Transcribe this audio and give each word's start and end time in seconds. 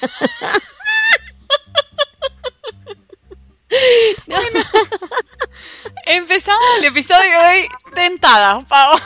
Empezamos 6.06 6.64
el 6.78 6.86
episodio 6.86 7.30
de 7.30 7.36
hoy 7.36 7.68
tentadas, 7.94 8.64
Pau. 8.64 8.98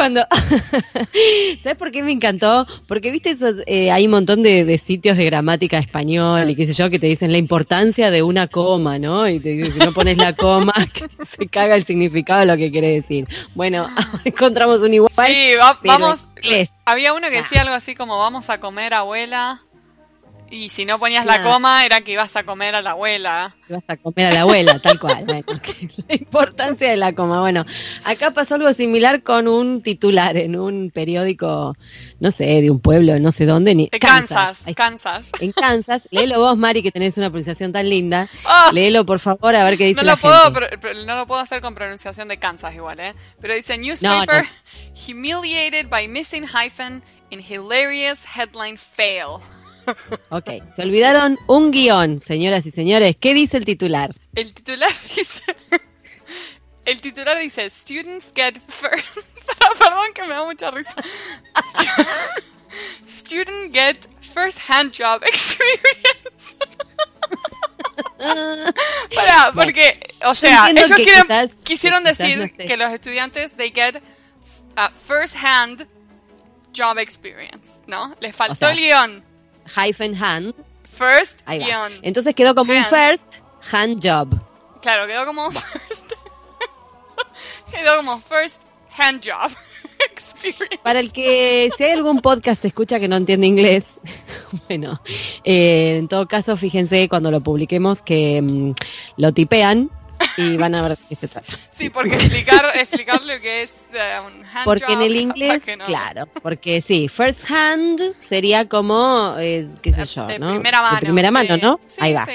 Cuando? 0.00 0.26
¿Sabes 1.62 1.76
por 1.76 1.90
qué 1.90 2.02
me 2.02 2.12
encantó? 2.12 2.66
Porque 2.86 3.10
viste 3.10 3.28
esos, 3.28 3.56
eh, 3.66 3.90
hay 3.90 4.06
un 4.06 4.12
montón 4.12 4.42
de, 4.42 4.78
sitios 4.78 5.18
de 5.18 5.26
gramática 5.26 5.76
español 5.76 6.48
y 6.48 6.56
qué 6.56 6.66
sé 6.66 6.72
yo 6.72 6.88
que 6.88 6.98
te 6.98 7.06
dicen 7.06 7.32
la 7.32 7.36
importancia 7.36 8.10
de 8.10 8.22
una 8.22 8.46
coma, 8.46 8.98
¿no? 8.98 9.28
Y 9.28 9.40
te 9.40 9.50
dicen 9.50 9.74
si 9.74 9.78
no 9.80 9.92
pones 9.92 10.16
la 10.16 10.34
coma 10.34 10.72
se 11.22 11.46
caga 11.48 11.74
el 11.74 11.84
significado 11.84 12.40
de 12.40 12.46
lo 12.46 12.56
que 12.56 12.70
quiere 12.70 12.88
decir. 12.88 13.28
Bueno, 13.54 13.88
encontramos 14.24 14.80
un 14.80 14.94
igual. 14.94 15.12
Sí, 15.26 15.52
vamos. 15.84 16.20
Había 16.86 17.12
uno 17.12 17.28
que 17.28 17.36
decía 17.36 17.60
algo 17.60 17.74
así 17.74 17.94
como 17.94 18.18
vamos 18.18 18.48
a 18.48 18.58
comer 18.58 18.94
abuela. 18.94 19.60
Y 20.50 20.68
si 20.68 20.84
no 20.84 20.98
ponías 20.98 21.24
la 21.26 21.44
coma, 21.44 21.86
era 21.86 22.00
que 22.00 22.12
ibas 22.12 22.34
a 22.34 22.42
comer 22.42 22.74
a 22.74 22.82
la 22.82 22.90
abuela. 22.90 23.54
Ibas 23.68 23.84
a 23.86 23.96
comer 23.96 24.26
a 24.26 24.32
la 24.32 24.40
abuela, 24.40 24.80
tal 24.80 24.98
cual. 24.98 25.24
la 26.08 26.14
importancia 26.14 26.90
de 26.90 26.96
la 26.96 27.14
coma. 27.14 27.40
Bueno, 27.40 27.64
acá 28.04 28.32
pasó 28.32 28.56
algo 28.56 28.72
similar 28.72 29.22
con 29.22 29.46
un 29.46 29.80
titular 29.80 30.36
en 30.36 30.56
un 30.56 30.90
periódico, 30.90 31.76
no 32.18 32.30
sé, 32.32 32.46
de 32.62 32.70
un 32.70 32.80
pueblo, 32.80 33.18
no 33.20 33.30
sé 33.30 33.46
dónde. 33.46 33.76
Ni, 33.76 33.88
de 33.90 34.00
Kansas, 34.00 34.64
Kansas. 34.74 35.30
En 35.40 35.52
Kansas. 35.52 36.08
Léelo 36.10 36.40
vos, 36.40 36.56
Mari, 36.56 36.82
que 36.82 36.90
tenés 36.90 37.16
una 37.16 37.30
pronunciación 37.30 37.70
tan 37.70 37.88
linda. 37.88 38.26
Oh. 38.44 38.72
Léelo, 38.72 39.06
por 39.06 39.20
favor, 39.20 39.54
a 39.54 39.62
ver 39.62 39.78
qué 39.78 39.86
dice 39.86 40.02
no 40.02 40.10
lo 40.10 40.16
puedo, 40.16 40.50
no 41.06 41.16
lo 41.16 41.26
puedo 41.28 41.40
hacer 41.40 41.60
con 41.60 41.76
pronunciación 41.76 42.26
de 42.26 42.38
Kansas 42.38 42.74
igual, 42.74 42.98
¿eh? 42.98 43.14
Pero 43.40 43.54
dice, 43.54 43.78
newspaper 43.78 44.44
humiliated 44.94 45.88
by 45.88 46.08
missing 46.08 46.44
hyphen 46.44 47.02
in 47.30 47.40
hilarious 47.40 48.24
headline 48.24 48.76
fail. 48.76 49.40
Ok, 50.30 50.50
se 50.76 50.82
olvidaron 50.82 51.38
un 51.46 51.70
guion, 51.70 52.20
señoras 52.20 52.66
y 52.66 52.70
señores. 52.70 53.16
¿Qué 53.18 53.34
dice 53.34 53.56
el 53.56 53.64
titular? 53.64 54.14
El 54.34 54.52
titular 54.52 54.90
dice... 55.16 55.42
El 56.84 57.00
titular 57.00 57.38
dice, 57.38 57.68
students 57.70 58.32
get 58.34 58.58
first... 58.68 59.06
Perdón 59.78 60.12
que 60.14 60.22
me 60.22 60.28
da 60.28 60.44
mucha 60.44 60.70
risa. 60.70 60.94
Student 63.08 63.72
get 63.74 64.06
first 64.20 64.58
hand 64.68 64.92
job 64.92 65.22
experience. 65.24 66.56
Para, 69.14 69.52
porque, 69.52 70.14
o 70.24 70.34
sea, 70.34 70.70
ellos 70.70 70.90
quisieron 71.64 72.04
decir 72.04 72.52
que 72.52 72.76
los 72.76 72.92
estudiantes, 72.92 73.56
they 73.56 73.70
get 73.70 74.02
uh, 74.76 74.88
first 74.94 75.34
hand 75.36 75.86
job 76.76 76.98
experience, 76.98 77.82
¿no? 77.86 78.14
Les 78.20 78.34
faltó 78.34 78.68
el 78.68 78.78
guion 78.78 79.24
hyphen 79.74 80.14
hand. 80.14 80.54
First 80.84 81.40
Entonces 82.02 82.34
quedó 82.34 82.54
como 82.54 82.72
un 82.72 82.84
first 82.84 83.26
hand 83.72 84.00
job. 84.02 84.28
Claro, 84.82 85.06
quedó 85.06 85.24
como 85.26 85.50
first. 85.52 86.12
quedó 87.70 87.96
como 87.96 88.20
first 88.20 88.62
hand 88.96 89.22
job. 89.24 89.50
Experience. 90.10 90.78
Para 90.82 91.00
el 91.00 91.12
que, 91.12 91.70
si 91.76 91.84
hay 91.84 91.92
algún 91.92 92.20
podcast 92.20 92.64
escucha 92.64 92.98
que 92.98 93.08
no 93.08 93.16
entiende 93.16 93.46
inglés, 93.46 94.00
bueno, 94.68 95.00
eh, 95.44 95.96
en 95.98 96.08
todo 96.08 96.26
caso, 96.26 96.56
fíjense 96.56 97.08
cuando 97.08 97.30
lo 97.30 97.40
publiquemos 97.40 98.02
que 98.02 98.40
mm, 98.40 98.72
lo 99.18 99.32
tipean 99.32 99.90
y 100.36 100.56
van 100.56 100.74
a 100.74 100.82
ver 100.82 100.96
de 100.96 101.04
qué 101.08 101.16
se 101.16 101.28
trata. 101.28 101.52
Sí, 101.70 101.90
porque 101.90 102.14
explicar, 102.14 102.64
explicar 102.74 103.24
lo 103.24 103.40
que 103.40 103.62
es 103.62 103.72
uh, 103.92 104.26
un 104.26 104.44
hand 104.44 104.64
Porque 104.64 104.92
en 104.92 105.02
el 105.02 105.16
inglés, 105.26 105.64
claro, 105.86 106.26
porque 106.26 106.82
sí, 106.82 107.08
first 107.08 107.50
hand 107.50 108.14
sería 108.18 108.68
como, 108.68 109.36
eh, 109.38 109.66
qué 109.82 109.92
sé 109.92 110.04
yo, 110.06 110.26
de 110.26 110.38
¿no? 110.38 110.52
Primera 110.52 110.82
mano. 110.82 110.94
De 110.96 111.00
primera 111.00 111.30
mano, 111.30 111.56
¿no? 111.56 111.80
Ahí 111.98 112.12
va. 112.12 112.26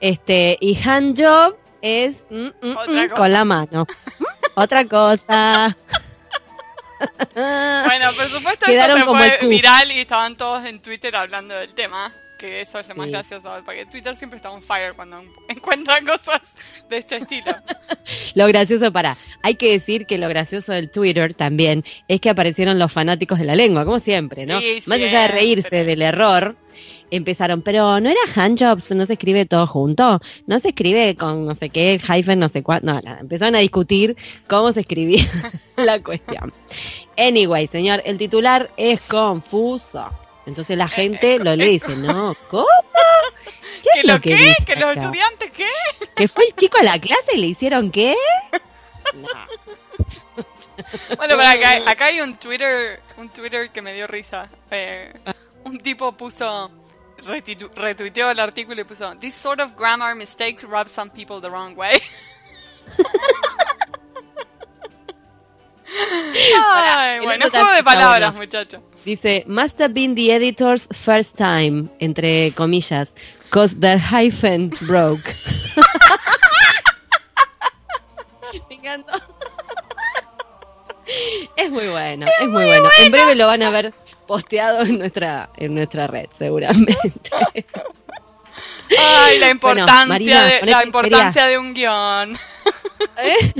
Este, 0.00 0.56
y 0.60 0.78
hand 0.82 1.20
job 1.20 1.56
es 1.80 2.24
mm, 2.30 2.46
mm, 2.62 2.68
mm, 2.70 3.08
con 3.14 3.32
la 3.32 3.44
mano. 3.44 3.86
Otra 4.54 4.84
cosa. 4.86 5.76
bueno, 7.84 8.12
por 8.14 8.28
supuesto 8.28 8.66
Quedaron 8.66 8.98
esto 8.98 9.16
se 9.16 9.38
fue 9.38 9.48
viral 9.48 9.92
y 9.92 10.00
estaban 10.00 10.36
todos 10.36 10.64
en 10.64 10.80
Twitter 10.82 11.14
hablando 11.14 11.54
del 11.54 11.72
tema 11.74 12.12
que 12.38 12.60
eso 12.60 12.78
es 12.78 12.88
lo 12.88 12.94
más 12.94 13.08
gracioso, 13.08 13.50
porque 13.64 13.84
Twitter 13.84 14.16
siempre 14.16 14.36
está 14.36 14.50
on 14.50 14.62
fire 14.62 14.94
cuando 14.94 15.22
encuentra 15.48 16.00
cosas 16.00 16.54
de 16.88 16.98
este 16.98 17.16
estilo. 17.16 17.54
lo 18.34 18.46
gracioso, 18.46 18.92
para, 18.92 19.16
hay 19.42 19.56
que 19.56 19.72
decir 19.72 20.06
que 20.06 20.16
lo 20.16 20.28
gracioso 20.28 20.72
del 20.72 20.90
Twitter 20.90 21.34
también 21.34 21.84
es 22.06 22.20
que 22.20 22.30
aparecieron 22.30 22.78
los 22.78 22.92
fanáticos 22.92 23.38
de 23.38 23.44
la 23.44 23.56
lengua, 23.56 23.84
como 23.84 24.00
siempre, 24.00 24.46
¿no? 24.46 24.60
más 24.86 25.02
allá 25.02 25.22
de 25.22 25.28
reírse 25.28 25.84
del 25.84 26.00
error, 26.00 26.56
empezaron, 27.10 27.62
pero 27.62 28.00
no 28.00 28.08
era 28.08 28.20
handjobs, 28.34 28.92
no 28.92 29.04
se 29.04 29.14
escribe 29.14 29.46
todo 29.46 29.66
junto, 29.66 30.20
no 30.46 30.60
se 30.60 30.68
escribe 30.68 31.16
con 31.16 31.46
no 31.46 31.54
sé 31.54 31.70
qué, 31.70 32.00
hyphen, 32.00 32.38
no 32.38 32.48
sé 32.48 32.62
cuánto, 32.62 32.86
no, 32.86 33.00
nada, 33.00 33.18
empezaron 33.20 33.56
a 33.56 33.58
discutir 33.58 34.16
cómo 34.46 34.72
se 34.72 34.80
escribía 34.80 35.26
la 35.76 36.00
cuestión. 36.02 36.52
Anyway, 37.16 37.66
señor, 37.66 38.02
el 38.04 38.16
titular 38.16 38.70
es 38.76 39.00
confuso. 39.02 40.08
Entonces 40.48 40.78
la 40.78 40.86
eh, 40.86 40.88
gente 40.88 41.34
eh, 41.34 41.38
lo 41.38 41.54
lee 41.54 41.64
y 41.66 41.72
dice, 41.72 41.94
no, 41.96 42.34
¿cómo? 42.50 42.66
¿Qué 43.94 44.02
lo 44.04 44.18
qué? 44.20 44.56
¿Que 44.64 44.76
los 44.76 44.96
estudiantes 44.96 45.50
qué? 45.52 45.68
¿Que 46.16 46.26
fue 46.26 46.46
el 46.46 46.54
chico 46.54 46.78
a 46.78 46.82
la 46.82 46.98
clase 46.98 47.34
y 47.34 47.38
le 47.38 47.46
hicieron 47.48 47.90
qué? 47.90 48.16
No. 49.14 49.26
bueno, 51.16 51.34
pero 51.38 51.42
acá, 51.42 51.90
acá, 51.90 52.04
hay 52.04 52.20
un 52.20 52.36
Twitter, 52.36 53.00
un 53.16 53.30
Twitter 53.30 53.70
que 53.70 53.80
me 53.80 53.94
dio 53.94 54.06
risa. 54.06 54.50
Eh, 54.70 55.10
un 55.64 55.78
tipo 55.80 56.12
puso, 56.12 56.70
retuiteó 57.74 58.30
el 58.30 58.38
artículo 58.38 58.82
y 58.82 58.84
puso, 58.84 59.16
This 59.16 59.34
sort 59.34 59.60
of 59.60 59.74
grammar 59.78 60.14
mistakes 60.14 60.62
rub 60.62 60.86
some 60.86 61.10
people 61.10 61.40
the 61.40 61.48
wrong 61.48 61.74
way. 61.74 62.02
Ay, 66.62 67.20
bueno, 67.20 67.48
juego 67.50 67.70
de 67.70 67.82
palabras, 67.82 68.34
muchachos. 68.34 68.82
Dice, 69.08 69.42
must 69.46 69.78
have 69.80 69.94
been 69.94 70.14
the 70.14 70.32
editor's 70.32 70.86
first 70.92 71.38
time, 71.38 71.88
entre 71.98 72.50
comillas, 72.50 73.14
cause 73.48 73.74
the 73.80 73.96
hyphen 73.96 74.68
broke. 74.86 75.24
Es 81.56 81.70
muy 81.70 81.88
bueno, 81.88 82.26
es, 82.38 82.48
muy, 82.48 82.64
bueno. 82.64 82.88
En 82.98 83.10
breve 83.10 83.34
lo 83.34 83.46
van 83.46 83.62
a 83.62 83.70
ver 83.70 83.94
posteado 84.26 84.82
en 84.82 84.98
nuestra, 84.98 85.48
en 85.56 85.74
nuestra 85.74 86.06
red, 86.06 86.26
seguramente. 86.32 86.96
Ay, 88.98 89.38
la 89.38 89.50
importancia, 89.50 90.44
de, 90.44 90.66
la 90.66 90.84
importancia 90.84 91.46
de 91.46 91.58
un 91.58 91.74
guion. 91.74 92.38
¿Eh? 93.18 93.52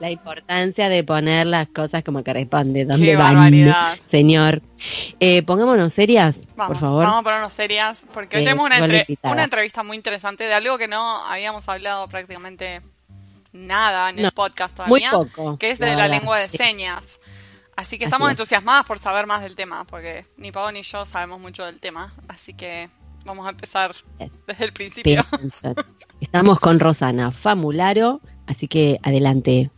La 0.00 0.10
importancia 0.10 0.88
de 0.88 1.04
poner 1.04 1.46
las 1.46 1.68
cosas 1.68 2.02
como 2.02 2.22
corresponde, 2.24 2.84
donde 2.84 3.16
van, 3.16 3.98
señor. 4.06 4.62
Eh, 5.20 5.42
pongámonos 5.42 5.92
serias, 5.92 6.40
por 6.56 6.78
favor. 6.78 7.04
Vamos 7.04 7.20
a 7.20 7.22
ponernos 7.22 7.54
serias, 7.54 8.06
porque 8.12 8.38
hoy 8.38 8.44
tenemos 8.44 8.66
una, 8.66 8.78
una, 9.22 9.44
entrevista 9.44 9.82
muy 9.82 9.96
interesante 9.96 10.44
de 10.44 10.54
algo 10.54 10.78
que 10.78 10.88
no 10.88 11.24
habíamos 11.26 11.68
hablado 11.68 12.06
prácticamente 12.08 12.82
nada 13.52 14.10
en 14.10 14.18
el 14.18 14.32
podcast 14.32 14.76
todavía, 14.76 15.10
muy 15.10 15.26
poco, 15.26 15.58
que 15.58 15.70
es 15.70 15.78
de 15.78 15.94
la, 15.96 16.08
lengua 16.08 16.38
de 16.38 16.48
señas. 16.48 17.20
Así 17.74 17.98
que 17.98 18.04
estamos 18.04 18.30
entusiasmadas 18.30 18.86
por 18.86 18.98
saber 18.98 19.26
más 19.26 19.42
del 19.42 19.54
tema, 19.54 19.84
porque 19.84 20.26
ni 20.38 20.50
Pau 20.50 20.70
ni 20.72 20.82
yo 20.82 21.04
sabemos 21.04 21.40
mucho 21.40 21.64
del 21.64 21.78
tema, 21.78 22.14
así 22.28 22.54
que 22.54 22.88
vamos 23.24 23.46
a 23.46 23.50
empezar 23.50 23.94
desde 24.46 24.64
el 24.64 24.72
principio. 24.72 25.24
Estamos 26.20 26.60
con 26.60 26.80
Rosana 26.80 27.30
Famularo, 27.30 28.20
Así 28.46 28.68
que 28.68 28.98
adelante. 29.02 29.70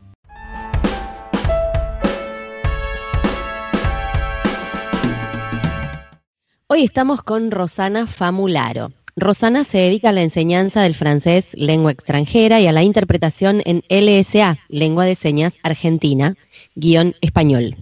Hoy 6.67 6.85
estamos 6.85 7.23
con 7.23 7.51
Rosana 7.51 8.07
Famularo. 8.07 8.98
Rosana 9.21 9.65
se 9.65 9.79
dedica 9.79 10.11
a 10.11 10.13
la 10.13 10.23
enseñanza 10.23 10.83
del 10.83 10.95
francés 10.95 11.51
lengua 11.55 11.91
extranjera 11.91 12.61
y 12.61 12.67
a 12.67 12.73
la 12.73 12.83
interpretación 12.83 13.63
en 13.65 13.83
LSA, 13.89 14.59
lengua 14.69 15.05
de 15.05 15.15
señas 15.15 15.59
argentina, 15.63 16.37
guion 16.75 17.15
español. 17.21 17.77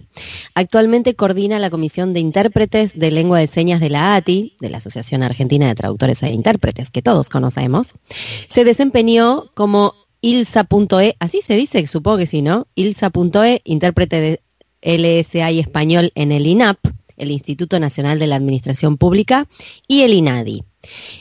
Actualmente 0.55 1.15
coordina 1.15 1.59
la 1.59 1.69
Comisión 1.69 2.13
de 2.13 2.19
Intérpretes 2.19 2.97
de 2.97 3.11
Lengua 3.11 3.39
de 3.39 3.47
Señas 3.47 3.79
de 3.79 3.89
la 3.89 4.15
ATI, 4.15 4.55
de 4.59 4.69
la 4.69 4.77
Asociación 4.77 5.23
Argentina 5.23 5.67
de 5.67 5.75
Traductores 5.75 6.23
e 6.23 6.31
Intérpretes, 6.31 6.89
que 6.89 7.01
todos 7.01 7.29
conocemos. 7.29 7.93
Se 8.47 8.63
desempeñó 8.63 9.51
como 9.53 9.93
ilsa.e, 10.21 11.15
así 11.19 11.41
se 11.41 11.55
dice, 11.55 11.85
supongo 11.87 12.17
que 12.17 12.25
sí, 12.25 12.41
¿no? 12.41 12.67
ilsa.e, 12.75 13.61
intérprete 13.63 14.19
de 14.19 14.41
LSA 14.81 15.51
y 15.51 15.59
español 15.59 16.11
en 16.15 16.31
el 16.31 16.47
INAP, 16.47 16.77
el 17.17 17.31
Instituto 17.31 17.79
Nacional 17.79 18.19
de 18.19 18.27
la 18.27 18.35
Administración 18.35 18.97
Pública, 18.97 19.47
y 19.87 20.01
el 20.01 20.13
INADI. 20.13 20.63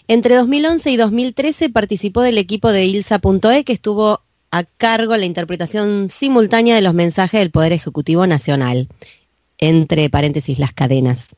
Entre 0.06 0.34
2011 0.36 0.90
y 0.90 0.96
2013 0.96 1.70
participó 1.70 2.20
del 2.20 2.38
equipo 2.38 2.70
de 2.70 2.84
ilsa.e 2.84 3.64
que 3.64 3.72
estuvo 3.72 4.20
a 4.50 4.64
cargo 4.64 5.16
la 5.16 5.24
interpretación 5.24 6.08
simultánea 6.08 6.74
de 6.76 6.82
los 6.82 6.94
mensajes 6.94 7.40
del 7.40 7.50
Poder 7.50 7.72
Ejecutivo 7.72 8.26
Nacional. 8.26 8.88
Entre 9.58 10.10
paréntesis 10.10 10.58
las 10.58 10.72
cadenas. 10.72 11.34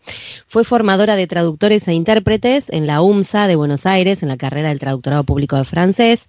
Fue 0.46 0.64
formadora 0.64 1.16
de 1.16 1.26
traductores 1.26 1.86
e 1.88 1.94
intérpretes 1.94 2.70
en 2.70 2.86
la 2.86 3.00
UMSA 3.02 3.46
de 3.46 3.56
Buenos 3.56 3.86
Aires, 3.86 4.22
en 4.22 4.28
la 4.28 4.36
carrera 4.36 4.68
del 4.68 4.80
traductorado 4.80 5.24
público 5.24 5.56
de 5.56 5.64
francés, 5.64 6.26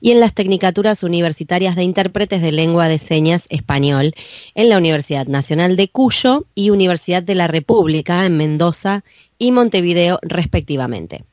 y 0.00 0.10
en 0.10 0.20
las 0.20 0.34
tecnicaturas 0.34 1.02
universitarias 1.02 1.76
de 1.76 1.84
intérpretes 1.84 2.42
de 2.42 2.52
lengua 2.52 2.88
de 2.88 2.98
señas 2.98 3.46
español 3.50 4.14
en 4.54 4.68
la 4.68 4.78
Universidad 4.78 5.26
Nacional 5.26 5.76
de 5.76 5.88
Cuyo 5.88 6.46
y 6.54 6.70
Universidad 6.70 7.22
de 7.22 7.34
la 7.34 7.48
República 7.48 8.24
en 8.26 8.36
Mendoza 8.36 9.04
y 9.42 9.50
Montevideo, 9.50 10.20
respectivamente. 10.22 11.24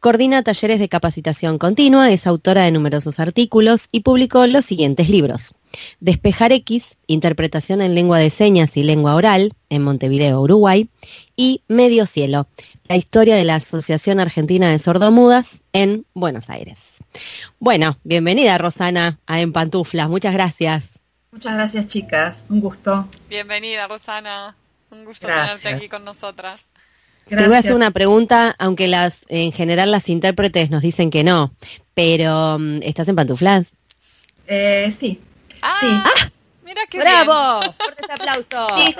Coordina 0.00 0.42
talleres 0.42 0.78
de 0.78 0.88
capacitación 0.88 1.58
continua, 1.58 2.10
es 2.10 2.26
autora 2.26 2.62
de 2.64 2.70
numerosos 2.70 3.20
artículos 3.20 3.88
y 3.92 4.00
publicó 4.00 4.46
los 4.46 4.64
siguientes 4.64 5.10
libros. 5.10 5.54
Despejar 6.00 6.52
X, 6.52 6.96
interpretación 7.06 7.82
en 7.82 7.94
lengua 7.94 8.18
de 8.18 8.30
señas 8.30 8.78
y 8.78 8.82
lengua 8.82 9.14
oral, 9.14 9.52
en 9.68 9.82
Montevideo, 9.82 10.40
Uruguay, 10.40 10.88
y 11.36 11.62
Medio 11.68 12.06
Cielo, 12.06 12.48
la 12.84 12.96
historia 12.96 13.36
de 13.36 13.44
la 13.44 13.56
Asociación 13.56 14.20
Argentina 14.20 14.70
de 14.70 14.78
Sordomudas 14.78 15.62
en 15.74 16.06
Buenos 16.14 16.48
Aires. 16.48 17.04
Bueno, 17.58 17.98
bienvenida 18.04 18.56
Rosana 18.56 19.20
a 19.26 19.42
En 19.42 19.52
Pantuflas, 19.52 20.08
muchas 20.08 20.32
gracias. 20.32 21.00
Muchas 21.30 21.52
gracias 21.52 21.88
chicas, 21.88 22.46
un 22.48 22.60
gusto. 22.60 23.06
Bienvenida 23.28 23.86
Rosana, 23.86 24.56
un 24.90 25.04
gusto 25.04 25.26
tenerte 25.26 25.68
aquí 25.68 25.90
con 25.90 26.06
nosotras. 26.06 26.69
Te 27.30 27.46
voy 27.46 27.54
a 27.54 27.60
hacer 27.60 27.74
una 27.74 27.92
pregunta, 27.92 28.56
aunque 28.58 28.88
las 28.88 29.24
en 29.28 29.52
general 29.52 29.92
las 29.92 30.08
intérpretes 30.08 30.70
nos 30.70 30.82
dicen 30.82 31.10
que 31.10 31.22
no, 31.22 31.52
pero 31.94 32.58
mm, 32.58 32.82
¿estás 32.82 33.08
en 33.08 33.14
pantuflas? 33.14 33.70
Eh, 34.48 34.92
sí. 34.96 35.20
Ah, 35.62 35.76
sí. 35.80 35.86
¡Ah! 35.88 36.30
Mira 36.64 36.82
qué 36.90 36.98
¡Bravo! 36.98 37.60
Fuerte 37.78 38.12
aplauso. 38.12 38.76
Sí, 38.76 38.96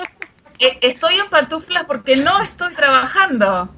eh, 0.59 0.77
estoy 0.81 1.15
en 1.15 1.27
pantuflas 1.29 1.85
porque 1.85 2.15
no 2.15 2.39
estoy 2.41 2.73
trabajando. 2.75 3.69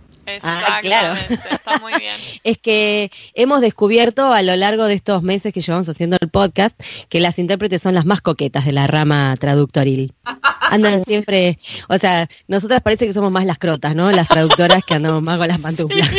Ah, 0.43 0.79
claro. 0.81 1.19
está 1.29 1.79
muy 1.79 1.93
bien. 1.95 2.15
es 2.43 2.57
que 2.57 3.11
hemos 3.33 3.61
descubierto 3.61 4.33
a 4.33 4.41
lo 4.41 4.55
largo 4.55 4.85
de 4.85 4.93
estos 4.93 5.23
meses 5.23 5.53
que 5.53 5.61
llevamos 5.61 5.89
haciendo 5.89 6.17
el 6.21 6.29
podcast 6.29 6.79
que 7.09 7.19
las 7.19 7.39
intérpretes 7.39 7.81
son 7.81 7.93
las 7.95 8.05
más 8.05 8.21
coquetas 8.21 8.65
de 8.65 8.71
la 8.73 8.87
rama 8.87 9.35
traductoril. 9.39 10.13
Andan 10.73 11.03
siempre, 11.05 11.59
o 11.87 11.97
sea, 11.99 12.27
nosotras 12.47 12.81
parece 12.81 13.05
que 13.05 13.13
somos 13.13 13.31
más 13.31 13.45
las 13.45 13.59
crotas, 13.59 13.95
¿no? 13.95 14.11
Las 14.11 14.27
traductoras 14.27 14.83
que 14.83 14.95
andamos 14.95 15.21
más 15.21 15.37
con 15.37 15.47
las 15.47 15.59
pantuflas. 15.61 16.09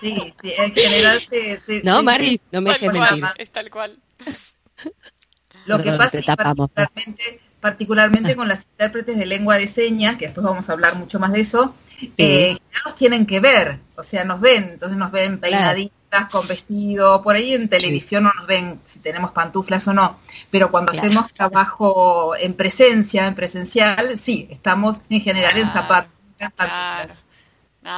Sí, 0.00 0.34
sí, 0.42 0.52
en 0.56 0.74
general 0.74 1.20
sí, 1.20 1.80
No, 1.84 2.02
Mari, 2.02 2.40
no 2.50 2.62
me 2.62 2.70
dejes 2.70 2.92
mentir. 2.92 3.24
Es 3.36 3.50
tal 3.50 3.70
cual. 3.70 3.98
Lo 5.66 5.82
que 5.82 5.92
pasa 5.92 6.18
es 6.18 6.26
que 6.26 6.32
particularmente, 6.34 7.40
particularmente 7.60 8.36
con 8.36 8.48
las 8.48 8.64
intérpretes 8.64 9.18
de 9.18 9.26
lengua 9.26 9.58
de 9.58 9.66
señas, 9.66 10.16
que 10.16 10.26
después 10.26 10.44
vamos 10.44 10.68
a 10.68 10.72
hablar 10.72 10.96
mucho 10.96 11.18
más 11.18 11.32
de 11.32 11.40
eso, 11.40 11.74
eh, 12.16 12.56
ya 12.72 12.80
nos 12.84 12.94
tienen 12.94 13.26
que 13.26 13.40
ver, 13.40 13.78
o 13.96 14.02
sea, 14.02 14.24
nos 14.24 14.40
ven, 14.40 14.70
entonces 14.72 14.98
nos 14.98 15.10
ven 15.10 15.38
peinaditas, 15.38 16.28
con 16.30 16.46
vestido, 16.46 17.22
por 17.22 17.34
ahí 17.34 17.54
en 17.54 17.68
televisión 17.68 18.24
no 18.24 18.32
nos 18.34 18.46
ven 18.46 18.80
si 18.84 19.00
tenemos 19.00 19.32
pantuflas 19.32 19.86
o 19.88 19.92
no, 19.92 20.18
pero 20.50 20.70
cuando 20.70 20.92
hacemos 20.92 21.32
trabajo 21.32 22.36
en 22.36 22.54
presencia, 22.54 23.26
en 23.26 23.34
presencial, 23.34 24.16
sí, 24.16 24.46
estamos 24.50 25.00
en 25.10 25.20
general 25.20 25.56
en 25.58 25.66
zapatos. 25.66 26.12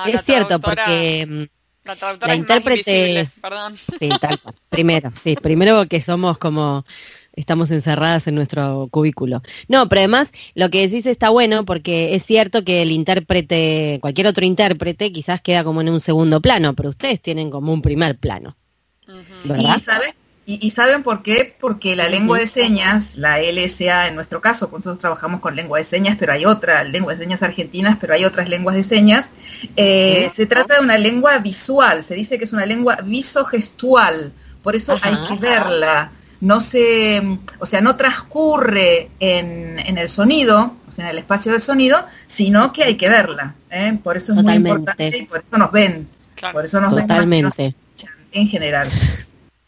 es 0.06 0.24
cierto, 0.24 0.60
porque 0.60 1.48
la, 2.26 2.34
intérprete, 2.34 3.28
perdón. 3.40 3.76
Sí, 3.76 4.08
tal, 4.20 4.40
primero, 4.68 5.12
sí, 5.22 5.36
primero 5.36 5.86
que 5.86 6.00
somos 6.00 6.38
como 6.38 6.84
estamos 7.36 7.70
encerradas 7.70 8.26
en 8.26 8.34
nuestro 8.34 8.88
cubículo. 8.90 9.42
No, 9.68 9.88
pero 9.88 10.00
además 10.00 10.32
lo 10.54 10.70
que 10.70 10.88
decís 10.88 11.06
está 11.06 11.28
bueno 11.28 11.64
porque 11.64 12.14
es 12.14 12.24
cierto 12.24 12.64
que 12.64 12.82
el 12.82 12.90
intérprete, 12.90 13.98
cualquier 14.00 14.26
otro 14.26 14.44
intérprete 14.44 15.12
quizás 15.12 15.40
queda 15.40 15.62
como 15.62 15.82
en 15.82 15.90
un 15.90 16.00
segundo 16.00 16.40
plano, 16.40 16.74
pero 16.74 16.88
ustedes 16.88 17.20
tienen 17.20 17.50
como 17.50 17.72
un 17.72 17.82
primer 17.82 18.18
plano. 18.18 18.56
¿verdad? 19.44 19.76
¿Y, 20.48 20.70
saben 20.70 21.02
por 21.02 21.24
qué? 21.24 21.56
Porque 21.60 21.96
la 21.96 22.08
lengua 22.08 22.38
de 22.38 22.46
señas, 22.46 23.16
la 23.16 23.40
LSA 23.40 24.06
en 24.06 24.14
nuestro 24.14 24.40
caso, 24.40 24.70
nosotros 24.70 25.00
trabajamos 25.00 25.40
con 25.40 25.56
lengua 25.56 25.78
de 25.78 25.84
señas, 25.84 26.16
pero 26.20 26.32
hay 26.32 26.44
otra, 26.44 26.84
lengua 26.84 27.14
de 27.14 27.18
señas 27.18 27.42
argentinas, 27.42 27.98
pero 28.00 28.14
hay 28.14 28.24
otras 28.24 28.48
lenguas 28.48 28.76
de 28.76 28.84
señas, 28.84 29.32
eh, 29.74 30.30
se 30.32 30.46
trata 30.46 30.76
de 30.76 30.82
una 30.82 30.98
lengua 30.98 31.38
visual, 31.38 32.04
se 32.04 32.14
dice 32.14 32.38
que 32.38 32.44
es 32.44 32.52
una 32.52 32.64
lengua 32.64 32.98
visogestual, 33.02 34.32
por 34.62 34.76
eso 34.76 34.96
hay 35.02 35.16
que 35.26 35.34
verla 35.34 36.12
no 36.40 36.60
se, 36.60 37.22
o 37.58 37.66
sea, 37.66 37.80
no 37.80 37.96
transcurre 37.96 39.10
en, 39.20 39.78
en, 39.78 39.98
el 39.98 40.08
sonido, 40.08 40.74
o 40.88 40.92
sea, 40.92 41.06
en 41.06 41.10
el 41.12 41.18
espacio 41.18 41.52
del 41.52 41.60
sonido, 41.60 42.04
sino 42.26 42.72
que 42.72 42.84
hay 42.84 42.96
que 42.96 43.08
verla. 43.08 43.54
¿eh? 43.70 43.98
Por 44.02 44.16
eso 44.16 44.32
es 44.32 44.42
muy 44.42 44.54
importante 44.54 45.18
y 45.18 45.24
por 45.24 45.38
eso 45.38 45.58
nos 45.58 45.72
ven. 45.72 46.08
Por 46.52 46.64
eso 46.64 46.80
nos 46.80 46.94
Totalmente. 46.94 47.62
ven 47.62 47.74
en 48.32 48.48
general. 48.48 48.88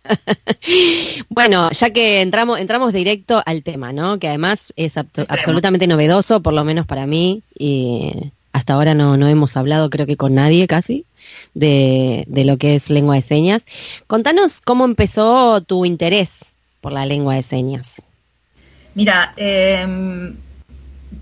bueno, 1.29 1.71
ya 1.71 1.91
que 1.91 2.21
entramos, 2.21 2.61
entramos 2.61 2.93
directo 2.93 3.43
al 3.45 3.63
tema, 3.63 3.93
¿no? 3.93 4.19
Que 4.19 4.29
además 4.29 4.73
es 4.77 4.97
absolutamente 4.97 5.87
novedoso, 5.87 6.43
por 6.43 6.55
lo 6.55 6.65
menos 6.65 6.87
para 6.87 7.07
mí, 7.07 7.43
y 7.59 8.31
hasta 8.53 8.75
ahora 8.75 8.95
no, 8.95 9.17
no 9.17 9.29
hemos 9.29 9.57
hablado, 9.57 9.91
creo 9.91 10.07
que 10.07 10.17
con 10.17 10.35
nadie 10.35 10.67
casi, 10.67 11.05
de, 11.55 12.25
de 12.29 12.45
lo 12.45 12.57
que 12.57 12.75
es 12.75 12.91
lengua 12.91 13.17
de 13.17 13.23
señas. 13.23 13.65
Contanos 14.07 14.61
cómo 14.61 14.85
empezó 14.85 15.63
tu 15.63 15.85
interés 15.85 16.48
por 16.81 16.93
la 16.93 17.07
lengua 17.07 17.35
de 17.35 17.43
señas? 17.43 18.03
Mira, 18.95 19.33
em, 19.37 20.37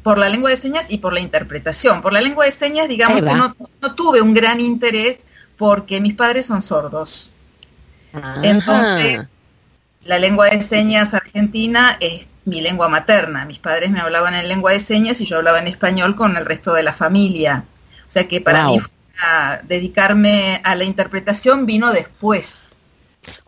por 0.02 0.18
la 0.18 0.28
lengua 0.28 0.50
de 0.50 0.56
señas 0.56 0.86
y 0.88 0.98
por 0.98 1.12
la 1.12 1.20
interpretación. 1.20 2.02
Por 2.02 2.12
la 2.12 2.20
lengua 2.20 2.44
de 2.44 2.52
señas, 2.52 2.88
digamos 2.88 3.22
que 3.22 3.34
no, 3.34 3.54
tuve 3.94 4.20
un 4.20 4.34
gran 4.34 4.60
interés 4.60 5.20
porque 5.56 6.00
mis 6.00 6.14
padres 6.14 6.46
son 6.46 6.62
sordos. 6.62 7.30
Entonces, 8.42 9.20
la 10.04 10.18
lengua 10.18 10.46
de 10.46 10.62
señas 10.62 11.12
argentina 11.12 11.96
es 12.00 12.26
mi 12.44 12.60
lengua 12.60 12.88
materna. 12.88 13.44
Mis 13.44 13.58
padres 13.58 13.90
me 13.90 14.00
hablaban 14.00 14.34
en 14.34 14.48
lengua 14.48 14.72
de 14.72 14.80
señas 14.80 15.20
y 15.20 15.26
yo 15.26 15.38
hablaba 15.38 15.58
en 15.58 15.68
español 15.68 16.14
con 16.14 16.36
el 16.36 16.46
resto 16.46 16.72
de 16.72 16.82
la 16.82 16.92
familia. 16.92 17.64
O 18.06 18.10
sea 18.10 18.28
que 18.28 18.40
para 18.40 18.66
mí 18.66 18.78
dedicarme 19.64 20.60
a 20.64 20.74
la 20.74 20.84
interpretación 20.84 21.66
vino 21.66 21.90
después. 21.92 22.65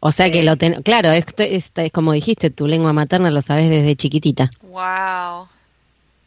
O 0.00 0.12
sea 0.12 0.30
que 0.30 0.42
lo 0.42 0.56
ten, 0.56 0.82
claro, 0.82 1.10
esto, 1.10 1.42
es 1.42 1.72
como 1.92 2.12
dijiste, 2.12 2.50
tu 2.50 2.66
lengua 2.66 2.92
materna 2.92 3.30
lo 3.30 3.42
sabes 3.42 3.70
desde 3.70 3.96
chiquitita. 3.96 4.50
Wow. 4.62 5.48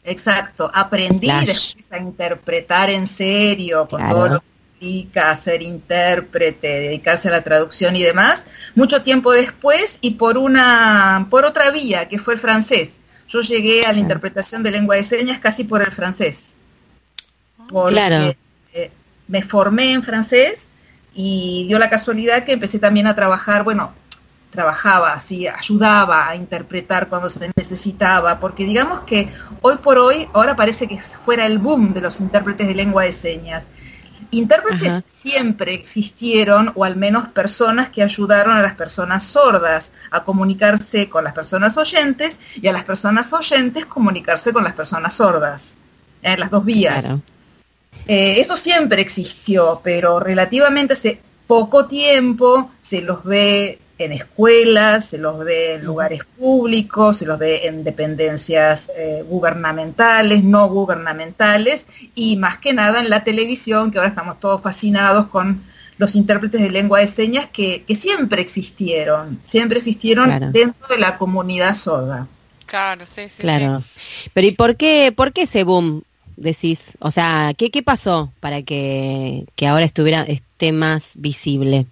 Exacto, 0.03 0.71
aprendí 0.73 1.29
después 1.45 1.91
a 1.91 1.99
interpretar 1.99 2.89
en 2.89 3.05
serio, 3.05 3.87
con 3.87 4.07
todo 4.09 4.27
lo 4.27 4.39
que 4.39 4.45
implica 4.87 5.35
ser 5.35 5.61
intérprete, 5.61 6.67
dedicarse 6.67 7.27
a 7.27 7.31
la 7.31 7.43
traducción 7.43 7.95
y 7.95 8.01
demás, 8.01 8.47
mucho 8.73 9.03
tiempo 9.03 9.31
después 9.31 9.99
y 10.01 10.11
por 10.11 10.39
una, 10.39 11.27
por 11.29 11.45
otra 11.45 11.69
vía, 11.69 12.09
que 12.09 12.17
fue 12.17 12.33
el 12.33 12.39
francés. 12.39 12.97
Yo 13.27 13.41
llegué 13.41 13.85
a 13.85 13.93
la 13.93 13.99
interpretación 13.99 14.63
de 14.63 14.71
lengua 14.71 14.95
de 14.95 15.03
señas 15.03 15.39
casi 15.39 15.63
por 15.63 15.81
el 15.81 15.91
francés. 15.91 16.55
Porque 17.69 17.93
claro. 17.93 18.35
Eh, 18.73 18.91
me 19.27 19.43
formé 19.43 19.93
en 19.93 20.03
francés 20.03 20.70
y 21.13 21.65
dio 21.67 21.79
la 21.79 21.89
casualidad 21.89 22.43
que 22.43 22.53
empecé 22.53 22.79
también 22.79 23.07
a 23.07 23.15
trabajar, 23.15 23.63
bueno, 23.63 23.93
trabajaba, 24.51 25.13
así, 25.13 25.47
ayudaba 25.47 26.27
a 26.27 26.35
interpretar 26.35 27.07
cuando 27.07 27.29
se 27.29 27.51
necesitaba, 27.55 28.39
porque 28.39 28.65
digamos 28.65 29.01
que 29.01 29.29
hoy 29.61 29.77
por 29.77 29.97
hoy, 29.97 30.27
ahora 30.33 30.55
parece 30.55 30.87
que 30.87 30.99
fuera 31.01 31.45
el 31.45 31.57
boom 31.57 31.93
de 31.93 32.01
los 32.01 32.19
intérpretes 32.19 32.67
de 32.67 32.75
lengua 32.75 33.03
de 33.03 33.13
señas. 33.13 33.63
Intérpretes 34.29 35.03
siempre 35.07 35.73
existieron, 35.73 36.71
o 36.75 36.85
al 36.85 36.95
menos 36.95 37.29
personas 37.29 37.89
que 37.89 38.03
ayudaron 38.03 38.55
a 38.55 38.61
las 38.61 38.75
personas 38.75 39.23
sordas 39.23 39.91
a 40.09 40.23
comunicarse 40.23 41.09
con 41.09 41.23
las 41.23 41.33
personas 41.33 41.77
oyentes 41.77 42.39
y 42.61 42.67
a 42.67 42.73
las 42.73 42.85
personas 42.85 43.33
oyentes 43.33 43.85
comunicarse 43.85 44.53
con 44.53 44.63
las 44.63 44.73
personas 44.73 45.15
sordas, 45.15 45.75
en 46.21 46.39
las 46.39 46.49
dos 46.51 46.63
vías. 46.63 47.09
Eh, 48.13 48.41
eso 48.41 48.57
siempre 48.57 49.01
existió, 49.01 49.79
pero 49.81 50.19
relativamente 50.19 50.95
hace 50.95 51.21
poco 51.47 51.85
tiempo 51.85 52.69
se 52.81 53.01
los 53.01 53.23
ve 53.23 53.79
en 53.99 54.11
escuelas, 54.11 55.05
se 55.05 55.17
los 55.17 55.39
ve 55.39 55.75
en 55.75 55.85
lugares 55.85 56.19
públicos, 56.37 57.19
se 57.19 57.25
los 57.25 57.39
ve 57.39 57.67
en 57.67 57.85
dependencias 57.85 58.91
eh, 58.97 59.23
gubernamentales, 59.25 60.43
no 60.43 60.67
gubernamentales 60.67 61.87
y 62.13 62.35
más 62.35 62.57
que 62.57 62.73
nada 62.73 62.99
en 62.99 63.09
la 63.09 63.23
televisión, 63.23 63.91
que 63.91 63.99
ahora 63.99 64.09
estamos 64.09 64.41
todos 64.41 64.61
fascinados 64.61 65.27
con 65.27 65.63
los 65.97 66.13
intérpretes 66.13 66.59
de 66.59 66.69
lengua 66.69 66.99
de 66.99 67.07
señas 67.07 67.45
que, 67.53 67.85
siempre 67.97 68.41
existieron, 68.41 69.39
siempre 69.45 69.77
existieron 69.77 70.51
dentro 70.51 70.85
de 70.89 70.97
la 70.97 71.17
comunidad 71.17 71.75
sorda. 71.75 72.27
Claro, 72.65 73.05
sí, 73.05 73.29
sí. 73.29 73.41
Claro. 73.41 73.81
Pero 74.33 74.47
¿y 74.47 74.51
por 74.51 74.75
qué, 74.75 75.13
por 75.15 75.31
qué 75.31 75.43
ese 75.43 75.63
boom? 75.63 76.03
Decís? 76.41 76.97
O 76.99 77.11
sea, 77.11 77.53
¿qué, 77.57 77.71
qué 77.71 77.83
pasó 77.83 78.31
para 78.39 78.61
que, 78.63 79.45
ahora 79.67 79.83
estuviera 79.83 80.23
esté 80.23 80.71
más 80.71 81.13
visible? 81.15 81.85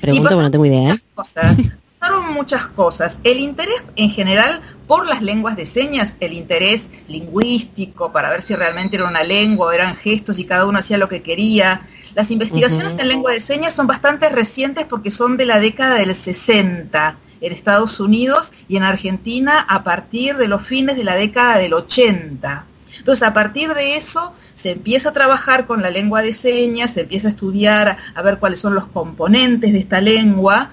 Pregunto, 0.00 0.40
no 0.40 0.50
tengo 0.50 0.66
idea. 0.66 0.94
¿eh? 0.94 1.00
Cosas. 1.14 1.56
Pasaron 1.98 2.34
muchas 2.34 2.66
cosas. 2.66 3.18
El 3.24 3.40
interés 3.40 3.82
en 3.96 4.10
general 4.10 4.60
por 4.86 5.06
las 5.06 5.22
lenguas 5.22 5.56
de 5.56 5.66
señas, 5.66 6.16
el 6.20 6.34
interés 6.34 6.90
lingüístico 7.08 8.12
para 8.12 8.30
ver 8.30 8.42
si 8.42 8.54
realmente 8.54 8.96
era 8.96 9.08
una 9.08 9.24
lengua 9.24 9.68
o 9.68 9.72
eran 9.72 9.96
gestos 9.96 10.38
y 10.38 10.44
cada 10.44 10.66
uno 10.66 10.78
hacía 10.78 10.98
lo 10.98 11.08
que 11.08 11.22
quería. 11.22 11.82
Las 12.14 12.30
investigaciones 12.30 12.98
en 12.98 13.08
lengua 13.08 13.32
de 13.32 13.40
señas 13.40 13.74
son 13.74 13.86
bastante 13.86 14.28
recientes 14.28 14.86
porque 14.86 15.10
son 15.10 15.36
de 15.36 15.46
la 15.46 15.58
década 15.58 15.96
del 15.96 16.14
60 16.14 17.18
en 17.40 17.52
Estados 17.52 18.00
Unidos 18.00 18.52
y 18.68 18.76
en 18.76 18.82
Argentina 18.82 19.60
a 19.68 19.84
partir 19.84 20.36
de 20.36 20.48
los 20.48 20.62
fines 20.62 20.96
de 20.96 21.04
la 21.04 21.16
década 21.16 21.58
del 21.58 21.74
80. 21.74 22.64
Entonces, 22.98 23.26
a 23.26 23.34
partir 23.34 23.74
de 23.74 23.96
eso, 23.96 24.32
se 24.54 24.70
empieza 24.70 25.10
a 25.10 25.12
trabajar 25.12 25.66
con 25.66 25.82
la 25.82 25.90
lengua 25.90 26.22
de 26.22 26.32
señas, 26.32 26.92
se 26.92 27.02
empieza 27.02 27.28
a 27.28 27.30
estudiar, 27.30 27.96
a 28.14 28.22
ver 28.22 28.38
cuáles 28.38 28.60
son 28.60 28.74
los 28.74 28.86
componentes 28.86 29.72
de 29.72 29.78
esta 29.78 30.00
lengua. 30.00 30.72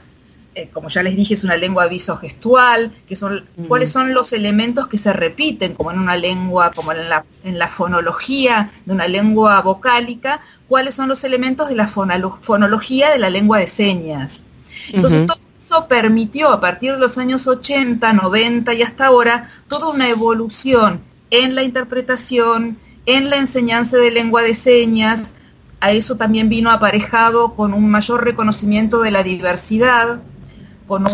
Eh, 0.55 0.69
como 0.71 0.87
ya 0.87 1.01
les 1.01 1.15
dije, 1.15 1.33
es 1.33 1.43
una 1.43 1.57
lengua 1.57 1.87
visogestual, 1.87 2.91
que 3.07 3.15
son, 3.15 3.43
cuáles 3.67 3.91
son 3.91 4.13
los 4.13 4.33
elementos 4.33 4.87
que 4.87 4.97
se 4.97 5.11
repiten, 5.11 5.73
como 5.73 5.91
en 5.91 5.99
una 5.99 6.15
lengua, 6.15 6.71
como 6.71 6.91
en 6.91 7.09
la, 7.09 7.25
en 7.43 7.57
la 7.57 7.67
fonología 7.67 8.71
de 8.85 8.93
una 8.93 9.07
lengua 9.07 9.59
vocálica, 9.61 10.41
cuáles 10.67 10.93
son 10.93 11.09
los 11.09 11.23
elementos 11.23 11.69
de 11.69 11.75
la 11.75 11.87
fonología 11.87 13.09
de 13.09 13.17
la 13.17 13.31
lengua 13.31 13.57
de 13.57 13.67
señas. 13.67 14.45
Entonces, 14.91 15.25
todo 15.25 15.39
eso 15.57 15.87
permitió 15.87 16.49
a 16.49 16.61
partir 16.61 16.93
de 16.93 16.99
los 16.99 17.17
años 17.17 17.47
80, 17.47 18.13
90 18.13 18.73
y 18.75 18.83
hasta 18.83 19.07
ahora 19.07 19.49
toda 19.67 19.89
una 19.89 20.07
evolución 20.07 21.01
en 21.33 21.55
la 21.55 21.63
interpretación, 21.63 22.77
en 23.07 23.31
la 23.31 23.37
enseñanza 23.37 23.97
de 23.97 24.11
lengua 24.11 24.43
de 24.43 24.53
señas. 24.53 25.33
A 25.79 25.91
eso 25.91 26.15
también 26.15 26.47
vino 26.47 26.69
aparejado 26.69 27.55
con 27.55 27.73
un 27.73 27.89
mayor 27.89 28.23
reconocimiento 28.23 29.01
de 29.01 29.11
la 29.11 29.23
diversidad, 29.23 30.21
con 30.87 31.05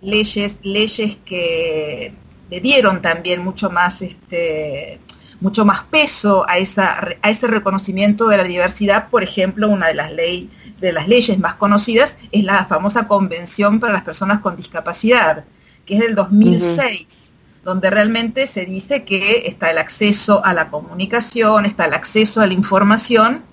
leyes, 0.00 0.58
leyes 0.62 1.18
que 1.24 2.14
le 2.50 2.60
dieron 2.60 3.02
también 3.02 3.44
mucho 3.44 3.70
más 3.70 4.00
este, 4.00 4.98
mucho 5.40 5.64
más 5.66 5.84
peso 5.84 6.48
a, 6.48 6.56
esa, 6.56 7.16
a 7.20 7.30
ese 7.30 7.46
reconocimiento 7.46 8.28
de 8.28 8.38
la 8.38 8.44
diversidad. 8.44 9.10
Por 9.10 9.22
ejemplo, 9.22 9.68
una 9.68 9.88
de 9.88 9.94
las, 9.94 10.12
ley, 10.12 10.50
de 10.80 10.92
las 10.92 11.08
leyes 11.08 11.38
más 11.38 11.56
conocidas 11.56 12.18
es 12.32 12.42
la 12.42 12.64
famosa 12.64 13.06
Convención 13.06 13.80
para 13.80 13.92
las 13.92 14.02
Personas 14.02 14.40
con 14.40 14.56
Discapacidad, 14.56 15.44
que 15.84 15.94
es 15.96 16.00
del 16.00 16.14
2006 16.14 17.31
donde 17.64 17.90
realmente 17.90 18.46
se 18.46 18.66
dice 18.66 19.04
que 19.04 19.46
está 19.46 19.70
el 19.70 19.78
acceso 19.78 20.44
a 20.44 20.52
la 20.52 20.70
comunicación, 20.70 21.64
está 21.64 21.86
el 21.86 21.94
acceso 21.94 22.40
a 22.40 22.46
la 22.46 22.54
información 22.54 23.44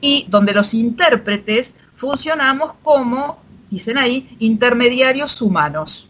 y 0.00 0.26
donde 0.28 0.54
los 0.54 0.74
intérpretes 0.74 1.74
funcionamos 1.96 2.72
como, 2.82 3.42
dicen 3.70 3.98
ahí, 3.98 4.36
intermediarios 4.38 5.40
humanos. 5.42 6.08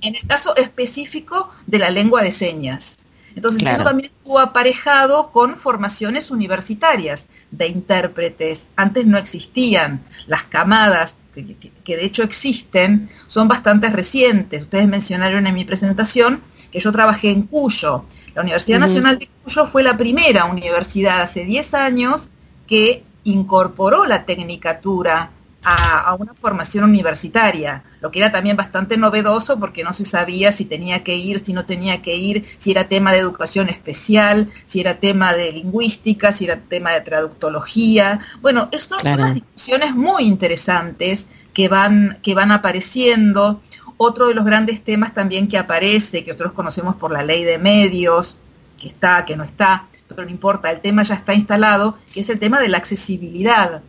En 0.00 0.14
el 0.14 0.26
caso 0.26 0.56
específico 0.56 1.50
de 1.66 1.78
la 1.78 1.90
lengua 1.90 2.22
de 2.22 2.32
señas. 2.32 2.96
Entonces 3.34 3.62
eso 3.62 3.84
también 3.84 4.10
estuvo 4.16 4.38
aparejado 4.38 5.30
con 5.30 5.56
formaciones 5.56 6.30
universitarias 6.30 7.26
de 7.50 7.68
intérpretes. 7.68 8.70
Antes 8.76 9.06
no 9.06 9.18
existían 9.18 10.02
las 10.26 10.44
camadas 10.44 11.16
que, 11.34 11.96
de 11.96 12.04
hecho 12.04 12.22
existen, 12.22 13.08
son 13.28 13.48
bastante 13.48 13.88
recientes. 13.90 14.62
Ustedes 14.62 14.88
mencionaron 14.88 15.46
en 15.46 15.54
mi 15.54 15.64
presentación 15.64 16.40
que 16.72 16.80
yo 16.80 16.92
trabajé 16.92 17.30
en 17.30 17.42
Cuyo. 17.42 18.04
La 18.34 18.42
Universidad 18.42 18.78
Nacional 18.78 19.18
de 19.18 19.28
Cuyo 19.44 19.66
fue 19.66 19.82
la 19.82 19.96
primera 19.96 20.44
universidad 20.44 21.22
hace 21.22 21.44
10 21.44 21.74
años 21.74 22.28
que 22.66 23.02
incorporó 23.24 24.06
la 24.06 24.24
tecnicatura 24.24 25.30
a, 25.62 26.14
una 26.18 26.34
formación 26.34 26.84
universitaria, 26.84 27.82
lo 28.00 28.10
que 28.10 28.20
era 28.20 28.32
también 28.32 28.56
bastante 28.56 28.96
novedoso 28.96 29.58
porque 29.58 29.84
no 29.84 29.92
se 29.92 30.04
sabía 30.04 30.52
si 30.52 30.64
tenía 30.64 31.04
que 31.04 31.16
ir, 31.16 31.38
si 31.40 31.52
no 31.52 31.64
tenía 31.66 32.02
que 32.02 32.16
ir, 32.16 32.46
si 32.58 32.70
era 32.70 32.88
tema 32.88 33.12
de 33.12 33.18
educación 33.18 33.68
especial, 33.68 34.50
si 34.64 34.80
era 34.80 34.98
tema 34.98 35.34
de 35.34 35.52
lingüística, 35.52 36.32
si 36.32 36.46
era 36.46 36.56
tema 36.56 36.92
de 36.92 37.02
traductología. 37.02 38.20
Bueno, 38.40 38.68
son 38.76 39.06
unas 39.06 39.34
discusiones 39.34 39.94
muy 39.94 40.24
interesantes 40.24 41.28
que 41.52 41.68
van, 41.68 42.18
que 42.22 42.34
van 42.34 42.52
apareciendo. 42.52 43.60
Otro 43.98 44.28
de 44.28 44.34
los 44.34 44.46
grandes 44.46 44.82
temas 44.82 45.12
también 45.12 45.46
que 45.46 45.58
aparece, 45.58 46.24
que 46.24 46.30
nosotros 46.30 46.52
conocemos 46.52 46.96
por 46.96 47.12
la 47.12 47.22
ley 47.22 47.44
de 47.44 47.58
medios, 47.58 48.38
que 48.78 48.88
está, 48.88 49.26
que 49.26 49.36
no 49.36 49.44
está, 49.44 49.88
pero 50.08 50.24
no 50.24 50.30
importa, 50.30 50.70
el 50.70 50.80
tema 50.80 51.02
ya 51.02 51.16
está 51.16 51.34
instalado, 51.34 51.98
que 52.14 52.20
es 52.20 52.30
el 52.30 52.38
tema 52.38 52.60
de 52.60 52.68
la 52.68 52.78
accesibilidad 52.78 53.82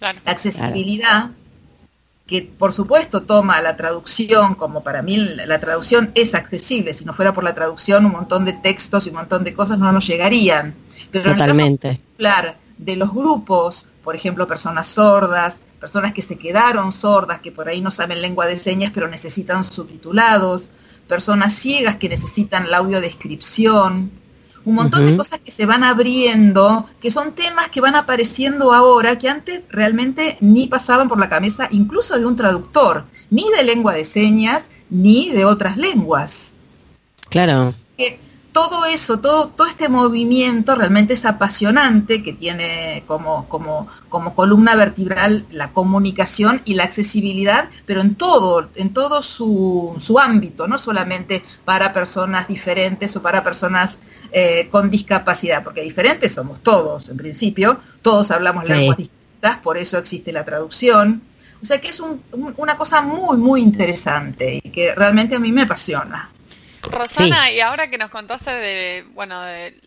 la 0.00 0.14
accesibilidad, 0.24 1.30
que 2.26 2.42
por 2.42 2.72
supuesto 2.72 3.22
toma 3.22 3.60
la 3.60 3.76
traducción, 3.76 4.54
como 4.54 4.82
para 4.82 5.02
mí 5.02 5.16
la 5.16 5.58
traducción 5.58 6.10
es 6.14 6.34
accesible, 6.34 6.92
si 6.92 7.04
no 7.04 7.12
fuera 7.12 7.34
por 7.34 7.44
la 7.44 7.54
traducción 7.54 8.06
un 8.06 8.12
montón 8.12 8.44
de 8.44 8.54
textos 8.54 9.06
y 9.06 9.10
un 9.10 9.16
montón 9.16 9.44
de 9.44 9.54
cosas 9.54 9.78
no 9.78 9.92
nos 9.92 10.06
llegarían. 10.06 10.74
Pero 11.10 11.32
Totalmente. 11.32 12.00
En 12.18 12.54
de 12.78 12.96
los 12.96 13.12
grupos, 13.12 13.86
por 14.02 14.16
ejemplo, 14.16 14.46
personas 14.48 14.86
sordas, 14.86 15.60
personas 15.78 16.12
que 16.12 16.22
se 16.22 16.38
quedaron 16.38 16.92
sordas, 16.92 17.40
que 17.40 17.52
por 17.52 17.68
ahí 17.68 17.80
no 17.80 17.90
saben 17.90 18.22
lengua 18.22 18.46
de 18.46 18.58
señas, 18.58 18.90
pero 18.92 19.06
necesitan 19.06 19.64
subtitulados, 19.64 20.70
personas 21.06 21.54
ciegas 21.54 21.96
que 21.96 22.08
necesitan 22.08 22.70
la 22.70 22.78
audiodescripción, 22.78 24.10
un 24.64 24.74
montón 24.74 25.06
de 25.06 25.16
cosas 25.16 25.40
que 25.40 25.50
se 25.50 25.66
van 25.66 25.84
abriendo, 25.84 26.88
que 27.00 27.10
son 27.10 27.32
temas 27.32 27.68
que 27.68 27.80
van 27.80 27.96
apareciendo 27.96 28.72
ahora, 28.72 29.18
que 29.18 29.28
antes 29.28 29.62
realmente 29.68 30.38
ni 30.40 30.66
pasaban 30.66 31.08
por 31.08 31.18
la 31.18 31.28
cabeza, 31.28 31.68
incluso 31.70 32.18
de 32.18 32.26
un 32.26 32.36
traductor, 32.36 33.04
ni 33.30 33.50
de 33.56 33.64
lengua 33.64 33.94
de 33.94 34.04
señas, 34.04 34.70
ni 34.90 35.30
de 35.30 35.44
otras 35.44 35.76
lenguas. 35.76 36.54
Claro 37.28 37.74
todo 38.54 38.84
eso, 38.84 39.18
todo, 39.18 39.48
todo 39.48 39.66
este 39.66 39.88
movimiento 39.88 40.76
realmente 40.76 41.14
es 41.14 41.24
apasionante, 41.24 42.22
que 42.22 42.32
tiene 42.32 43.02
como, 43.04 43.48
como, 43.48 43.88
como 44.08 44.36
columna 44.36 44.76
vertebral 44.76 45.44
la 45.50 45.72
comunicación 45.72 46.62
y 46.64 46.74
la 46.74 46.84
accesibilidad, 46.84 47.68
pero 47.84 48.00
en 48.00 48.14
todo, 48.14 48.68
en 48.76 48.94
todo 48.94 49.22
su, 49.22 49.96
su 49.98 50.20
ámbito, 50.20 50.68
no 50.68 50.78
solamente 50.78 51.42
para 51.64 51.92
personas 51.92 52.46
diferentes 52.46 53.16
o 53.16 53.22
para 53.22 53.42
personas 53.42 53.98
eh, 54.30 54.68
con 54.70 54.88
discapacidad, 54.88 55.64
porque 55.64 55.82
diferentes 55.82 56.34
somos 56.34 56.62
todos, 56.62 57.08
en 57.08 57.16
principio, 57.16 57.80
todos 58.02 58.30
hablamos 58.30 58.68
lenguas 58.68 58.98
distintas, 58.98 59.58
por 59.64 59.78
eso 59.78 59.98
existe 59.98 60.32
la 60.32 60.44
traducción. 60.44 61.22
O 61.60 61.64
sea 61.66 61.80
que 61.80 61.88
es 61.88 62.00
una 62.30 62.76
cosa 62.76 63.02
muy, 63.02 63.36
muy 63.36 63.62
interesante 63.62 64.60
y 64.62 64.70
que 64.70 64.94
realmente 64.94 65.34
a 65.34 65.40
mí 65.40 65.50
me 65.50 65.62
apasiona. 65.62 66.30
Rosana, 66.90 67.50
y 67.50 67.60
ahora 67.60 67.88
que 67.88 67.98
nos 67.98 68.10
contaste 68.10 68.50
de, 68.50 69.04
bueno, 69.14 69.40
de 69.42 69.78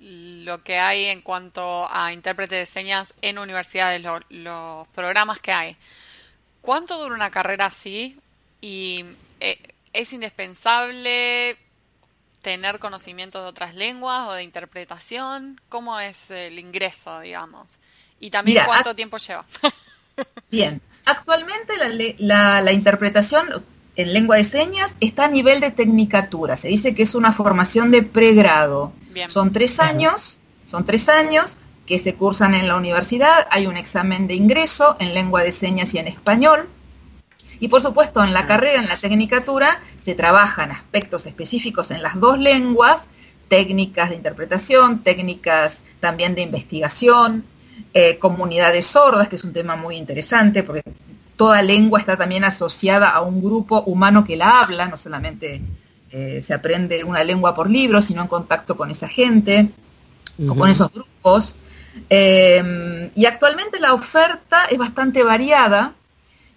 lo 0.00 0.62
que 0.62 0.78
hay 0.78 1.06
en 1.06 1.22
cuanto 1.22 1.88
a 1.90 2.12
intérprete 2.12 2.56
de 2.56 2.66
señas 2.66 3.14
en 3.22 3.38
universidades, 3.38 4.02
los 4.28 4.88
programas 4.88 5.40
que 5.40 5.52
hay, 5.52 5.76
¿cuánto 6.60 6.98
dura 6.98 7.14
una 7.14 7.30
carrera 7.30 7.66
así? 7.66 8.18
¿Y 8.60 9.04
eh, 9.40 9.58
es 9.92 10.12
indispensable 10.12 11.56
tener 12.42 12.78
conocimiento 12.78 13.42
de 13.42 13.48
otras 13.48 13.74
lenguas 13.74 14.28
o 14.28 14.34
de 14.34 14.42
interpretación? 14.42 15.60
¿Cómo 15.68 15.98
es 15.98 16.30
el 16.30 16.58
ingreso, 16.58 17.20
digamos? 17.20 17.78
Y 18.20 18.30
también 18.30 18.64
cuánto 18.66 18.94
tiempo 18.94 19.16
lleva. 19.16 19.44
Bien, 20.50 20.80
actualmente 21.06 21.74
la, 22.18 22.60
la 22.60 22.72
interpretación 22.72 23.64
en 23.96 24.12
lengua 24.12 24.36
de 24.36 24.44
señas 24.44 24.96
está 25.00 25.26
a 25.26 25.28
nivel 25.28 25.60
de 25.60 25.70
tecnicatura. 25.70 26.56
Se 26.56 26.68
dice 26.68 26.94
que 26.94 27.04
es 27.04 27.14
una 27.14 27.32
formación 27.32 27.90
de 27.90 28.02
pregrado. 28.02 28.92
Son 29.28 29.52
tres 29.52 29.78
años, 29.78 30.38
son 30.66 30.84
tres 30.84 31.08
años 31.08 31.58
que 31.86 31.98
se 31.98 32.14
cursan 32.14 32.54
en 32.54 32.66
la 32.66 32.76
universidad. 32.76 33.46
Hay 33.50 33.66
un 33.66 33.76
examen 33.76 34.26
de 34.26 34.34
ingreso 34.34 34.96
en 34.98 35.14
lengua 35.14 35.42
de 35.42 35.52
señas 35.52 35.94
y 35.94 35.98
en 35.98 36.08
español. 36.08 36.68
Y 37.60 37.68
por 37.68 37.82
supuesto, 37.82 38.24
en 38.24 38.32
la 38.32 38.46
carrera, 38.46 38.80
en 38.80 38.88
la 38.88 38.96
tecnicatura, 38.96 39.80
se 40.02 40.14
trabajan 40.14 40.72
aspectos 40.72 41.26
específicos 41.26 41.92
en 41.92 42.02
las 42.02 42.18
dos 42.18 42.38
lenguas, 42.38 43.06
técnicas 43.48 44.08
de 44.10 44.16
interpretación, 44.16 45.00
técnicas 45.04 45.82
también 46.00 46.34
de 46.34 46.42
investigación, 46.42 47.44
eh, 47.92 48.18
comunidades 48.18 48.86
sordas, 48.86 49.28
que 49.28 49.36
es 49.36 49.44
un 49.44 49.52
tema 49.52 49.76
muy 49.76 49.96
interesante, 49.96 50.64
porque 50.64 50.82
toda 51.36 51.62
lengua 51.62 52.00
está 52.00 52.16
también 52.16 52.44
asociada 52.44 53.10
a 53.10 53.20
un 53.20 53.42
grupo 53.42 53.82
humano 53.82 54.24
que 54.24 54.36
la 54.36 54.60
habla, 54.60 54.86
no 54.86 54.96
solamente 54.96 55.60
eh, 56.10 56.40
se 56.42 56.54
aprende 56.54 57.02
una 57.04 57.24
lengua 57.24 57.54
por 57.54 57.68
libro, 57.68 58.00
sino 58.00 58.22
en 58.22 58.28
contacto 58.28 58.76
con 58.76 58.90
esa 58.90 59.08
gente 59.08 59.70
o 60.48 60.54
con 60.54 60.70
esos 60.70 60.92
grupos. 60.92 61.56
Em, 62.08 63.10
y 63.14 63.26
actualmente 63.26 63.80
la 63.80 63.94
oferta 63.94 64.66
es 64.70 64.78
bastante 64.78 65.22
variada. 65.22 65.94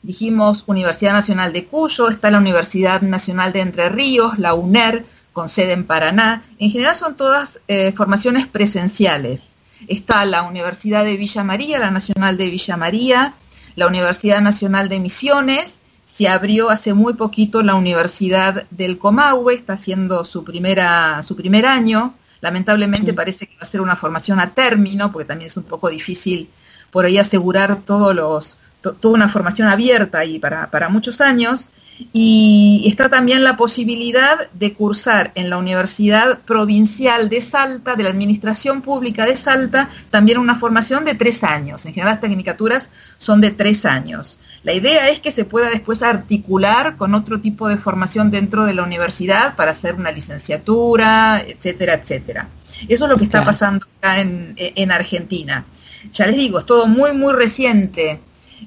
Dijimos 0.03 0.63
Universidad 0.67 1.13
Nacional 1.13 1.53
de 1.53 1.65
Cuyo, 1.65 2.10
está 2.10 2.29
la 2.31 2.38
Universidad 2.38 3.01
Nacional 3.01 3.51
de 3.53 3.62
Entre 3.62 3.89
Ríos, 3.89 4.38
la 4.38 4.53
UNER, 4.53 5.05
con 5.34 5.50
sede 5.50 5.74
en 5.74 5.86
Paraná. 5.86 6.43
En 6.60 6.72
general 6.72 6.96
son 6.96 7.15
todas 7.15 7.60
eh, 7.67 7.93
formaciones 7.96 8.48
presenciales. 8.48 9.53
Está 9.88 10.25
la 10.25 10.43
Universidad 10.43 11.03
de 11.03 11.17
Villa 11.17 11.43
María, 11.43 11.79
la 11.79 11.91
Nacional 11.91 12.38
de 12.38 12.50
Villa 12.50 12.77
María, 12.77 13.34
la 13.77 13.86
Universidad 13.86 14.41
Nacional 14.41 14.89
de 14.89 15.00
Misiones, 15.00 15.79
se 16.03 16.27
abrió 16.27 16.72
hace 16.72 16.96
muy 16.96 17.13
poquito 17.13 17.62
la 17.62 17.75
Universidad 17.75 18.65
del 18.72 18.98
Comahue, 18.98 19.53
está 19.53 19.74
haciendo 19.74 20.25
su, 20.25 20.43
primera, 20.43 21.22
su 21.22 21.36
primer 21.36 21.67
año. 21.67 22.15
Lamentablemente 22.41 23.13
parece 23.13 23.46
que 23.46 23.55
va 23.55 23.62
a 23.62 23.65
ser 23.65 23.81
una 23.81 23.96
formación 23.96 24.39
a 24.39 24.50
término, 24.55 25.12
porque 25.12 25.27
también 25.27 25.46
es 25.46 25.57
un 25.57 25.63
poco 25.63 25.89
difícil 25.89 26.50
por 26.89 27.05
ahí 27.05 27.19
asegurar 27.19 27.81
todos 27.86 28.15
los, 28.15 28.57
toda 28.81 29.13
una 29.13 29.29
formación 29.29 29.67
abierta 29.67 30.25
y 30.25 30.39
para, 30.39 30.72
para 30.72 30.89
muchos 30.89 31.22
años. 31.22 31.69
Y 32.13 32.86
está 32.88 33.10
también 33.10 33.44
la 33.44 33.58
posibilidad 33.58 34.50
de 34.51 34.74
cursar 34.74 35.32
en 35.36 35.50
la 35.50 35.58
Universidad 35.58 36.39
Provincial 36.39 37.30
de 37.30 37.42
Salta, 37.42 37.96
de 37.96 38.04
la 38.04 38.10
Administración 38.10 38.82
Pública 38.82 39.25
de 39.25 39.36
Salta, 39.36 39.89
también 40.12 40.38
una 40.38 40.56
formación 40.56 41.06
de 41.06 41.16
tres 41.16 41.44
años. 41.44 41.86
En 41.86 41.94
general 41.94 42.13
las 42.13 42.22
tecnicaturas 42.22 42.92
son 43.18 43.42
de 43.42 43.51
tres 43.51 43.86
años. 43.86 44.39
La 44.63 44.74
idea 44.74 45.10
es 45.10 45.20
que 45.20 45.32
se 45.32 45.46
pueda 45.46 45.70
después 45.70 46.01
articular 46.04 46.98
con 46.98 47.16
otro 47.16 47.39
tipo 47.39 47.68
de 47.68 47.77
formación 47.77 48.32
dentro 48.32 48.66
de 48.66 48.74
la 48.74 48.84
universidad 48.84 49.56
para 49.56 49.72
hacer 49.72 49.96
una 49.96 50.12
licenciatura, 50.12 51.42
etcétera, 51.46 51.94
etcétera. 51.94 52.50
Eso 52.88 53.06
es 53.06 53.10
lo 53.10 53.18
que 53.18 53.24
está 53.24 53.44
pasando 53.44 53.86
acá 53.98 54.20
en, 54.20 54.92
Argentina. 54.92 55.66
Ya 56.12 56.27
les 56.27 56.36
digo, 56.36 56.60
es 56.60 56.66
todo 56.66 56.86
muy, 56.86 57.13
muy 57.13 57.34
reciente. 57.34 58.20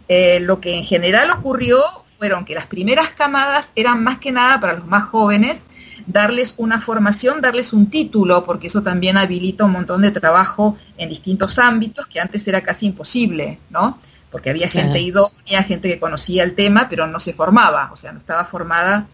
Eh, 0.08 0.40
lo 0.40 0.60
que 0.60 0.76
en 0.76 0.84
general 0.84 1.30
ocurrió 1.30 1.82
fueron 2.20 2.44
que 2.44 2.54
las 2.54 2.66
primeras 2.66 3.08
camadas 3.08 3.72
eran 3.74 4.04
más 4.04 4.18
que 4.18 4.30
nada 4.30 4.60
para 4.60 4.74
los 4.74 4.86
más 4.86 5.04
jóvenes, 5.04 5.64
darles 6.06 6.54
una 6.58 6.78
formación, 6.78 7.40
darles 7.40 7.72
un 7.72 7.88
título, 7.88 8.44
porque 8.44 8.66
eso 8.66 8.82
también 8.82 9.16
habilita 9.16 9.64
un 9.64 9.72
montón 9.72 10.02
de 10.02 10.10
trabajo 10.10 10.76
en 10.98 11.08
distintos 11.08 11.58
ámbitos 11.58 12.06
que 12.08 12.20
antes 12.20 12.46
era 12.46 12.60
casi 12.60 12.84
imposible, 12.84 13.58
¿no? 13.70 13.98
Porque 14.30 14.50
había 14.50 14.68
gente 14.68 15.00
idónea, 15.00 15.62
gente 15.62 15.88
que 15.88 15.98
conocía 15.98 16.44
el 16.44 16.54
tema, 16.54 16.88
pero 16.90 17.06
no 17.06 17.20
se 17.20 17.32
formaba, 17.32 17.90
o 17.90 17.96
sea, 17.96 18.12
no 18.12 18.18
estaba 18.18 18.44
formada 18.44 19.06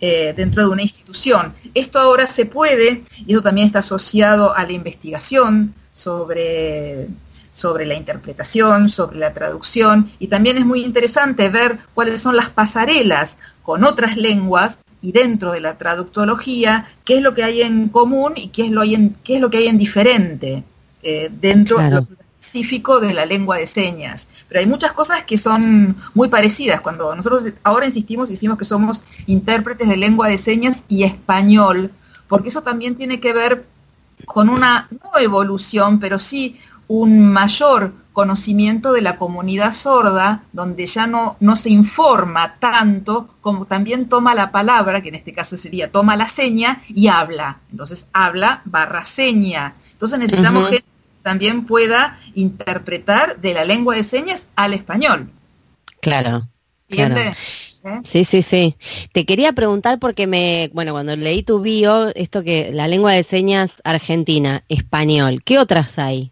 eh, 0.00 0.32
dentro 0.34 0.62
de 0.62 0.68
una 0.70 0.80
institución. 0.80 1.52
Esto 1.74 1.98
ahora 1.98 2.26
se 2.26 2.46
puede, 2.46 3.02
y 3.26 3.34
eso 3.34 3.42
también 3.42 3.66
está 3.66 3.80
asociado 3.80 4.56
a 4.56 4.64
la 4.64 4.72
investigación 4.72 5.74
sobre 5.92 7.08
sobre 7.54 7.86
la 7.86 7.94
interpretación, 7.94 8.88
sobre 8.88 9.18
la 9.18 9.32
traducción, 9.32 10.10
y 10.18 10.26
también 10.26 10.58
es 10.58 10.66
muy 10.66 10.84
interesante 10.84 11.48
ver 11.48 11.78
cuáles 11.94 12.20
son 12.20 12.36
las 12.36 12.50
pasarelas 12.50 13.38
con 13.62 13.84
otras 13.84 14.16
lenguas 14.16 14.80
y 15.00 15.12
dentro 15.12 15.52
de 15.52 15.60
la 15.60 15.78
traductología, 15.78 16.88
qué 17.04 17.18
es 17.18 17.22
lo 17.22 17.32
que 17.32 17.44
hay 17.44 17.62
en 17.62 17.88
común 17.90 18.32
y 18.36 18.48
qué 18.48 18.66
es 18.66 18.70
lo, 18.72 18.80
hay 18.80 18.94
en, 18.94 19.16
qué 19.22 19.36
es 19.36 19.40
lo 19.40 19.50
que 19.50 19.58
hay 19.58 19.68
en 19.68 19.78
diferente 19.78 20.64
eh, 21.02 21.30
dentro 21.30 21.78
de 21.78 21.90
lo 21.90 22.08
específico 22.40 22.98
de 22.98 23.14
la 23.14 23.24
lengua 23.24 23.58
de 23.58 23.66
señas. 23.66 24.28
Pero 24.48 24.60
hay 24.60 24.66
muchas 24.66 24.92
cosas 24.92 25.22
que 25.22 25.38
son 25.38 25.96
muy 26.12 26.28
parecidas. 26.28 26.80
Cuando 26.80 27.14
nosotros 27.14 27.44
ahora 27.62 27.86
insistimos, 27.86 28.30
decimos 28.30 28.58
que 28.58 28.64
somos 28.64 29.02
intérpretes 29.26 29.88
de 29.88 29.96
lengua 29.96 30.28
de 30.28 30.38
señas 30.38 30.84
y 30.88 31.04
español, 31.04 31.92
porque 32.26 32.48
eso 32.48 32.62
también 32.62 32.96
tiene 32.96 33.20
que 33.20 33.32
ver 33.32 33.64
con 34.24 34.48
una, 34.48 34.88
no 34.90 35.18
evolución, 35.18 36.00
pero 36.00 36.18
sí 36.18 36.58
un 36.88 37.32
mayor 37.32 37.92
conocimiento 38.12 38.92
de 38.92 39.02
la 39.02 39.16
comunidad 39.16 39.72
sorda, 39.72 40.44
donde 40.52 40.86
ya 40.86 41.06
no, 41.06 41.36
no 41.40 41.56
se 41.56 41.70
informa 41.70 42.56
tanto 42.60 43.28
como 43.40 43.66
también 43.66 44.08
toma 44.08 44.34
la 44.34 44.52
palabra, 44.52 45.02
que 45.02 45.08
en 45.08 45.16
este 45.16 45.34
caso 45.34 45.58
sería 45.58 45.90
toma 45.90 46.16
la 46.16 46.28
seña 46.28 46.82
y 46.88 47.08
habla. 47.08 47.58
Entonces 47.72 48.06
habla 48.12 48.62
barra 48.64 49.04
seña. 49.04 49.74
Entonces 49.92 50.18
necesitamos 50.18 50.70
que 50.70 50.84
también 51.22 51.66
pueda 51.66 52.18
interpretar 52.34 53.40
de 53.40 53.52
la 53.52 53.64
lengua 53.64 53.96
de 53.96 54.04
señas 54.04 54.46
al 54.54 54.74
español. 54.74 55.30
Claro. 56.00 56.44
claro. 56.88 57.16
¿Eh? 57.18 58.00
Sí, 58.04 58.24
sí, 58.24 58.42
sí. 58.42 58.76
Te 59.12 59.26
quería 59.26 59.52
preguntar 59.52 59.98
porque 59.98 60.26
me, 60.26 60.70
bueno, 60.72 60.92
cuando 60.92 61.16
leí 61.16 61.42
tu 61.42 61.60
bio, 61.60 62.14
esto 62.14 62.42
que 62.42 62.70
la 62.72 62.88
lengua 62.88 63.12
de 63.12 63.22
señas 63.22 63.82
argentina, 63.84 64.64
español, 64.68 65.42
¿qué 65.44 65.58
otras 65.58 65.98
hay? 65.98 66.30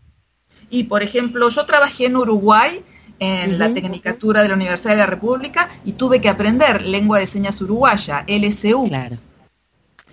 Y, 0.73 0.85
por 0.85 1.03
ejemplo, 1.03 1.51
yo 1.51 1.67
trabajé 1.67 2.07
en 2.07 2.17
Uruguay 2.17 2.83
en 3.19 3.59
la 3.59 3.73
Tecnicatura 3.73 4.43
de 4.43 4.49
la 4.49 4.55
Universidad 4.55 4.93
de 4.93 4.97
la 4.97 5.07
República 5.07 5.69
y 5.85 5.93
tuve 5.93 6.23
que 6.23 6.31
aprender 6.31 6.83
lengua 6.83 7.19
de 7.19 7.27
señas 7.27 7.61
uruguaya, 7.61 8.25
LSU. 8.27 8.89
Claro. 8.89 9.19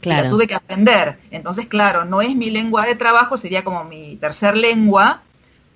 Claro. 0.01 0.23
La 0.25 0.29
tuve 0.29 0.47
que 0.47 0.55
aprender. 0.55 1.17
Entonces, 1.31 1.67
claro, 1.67 2.03
no 2.03 2.21
es 2.21 2.35
mi 2.35 2.51
lengua 2.51 2.85
de 2.85 2.95
trabajo, 2.95 3.37
sería 3.37 3.63
como 3.63 3.85
mi 3.85 4.17
tercer 4.17 4.57
lengua. 4.57 5.21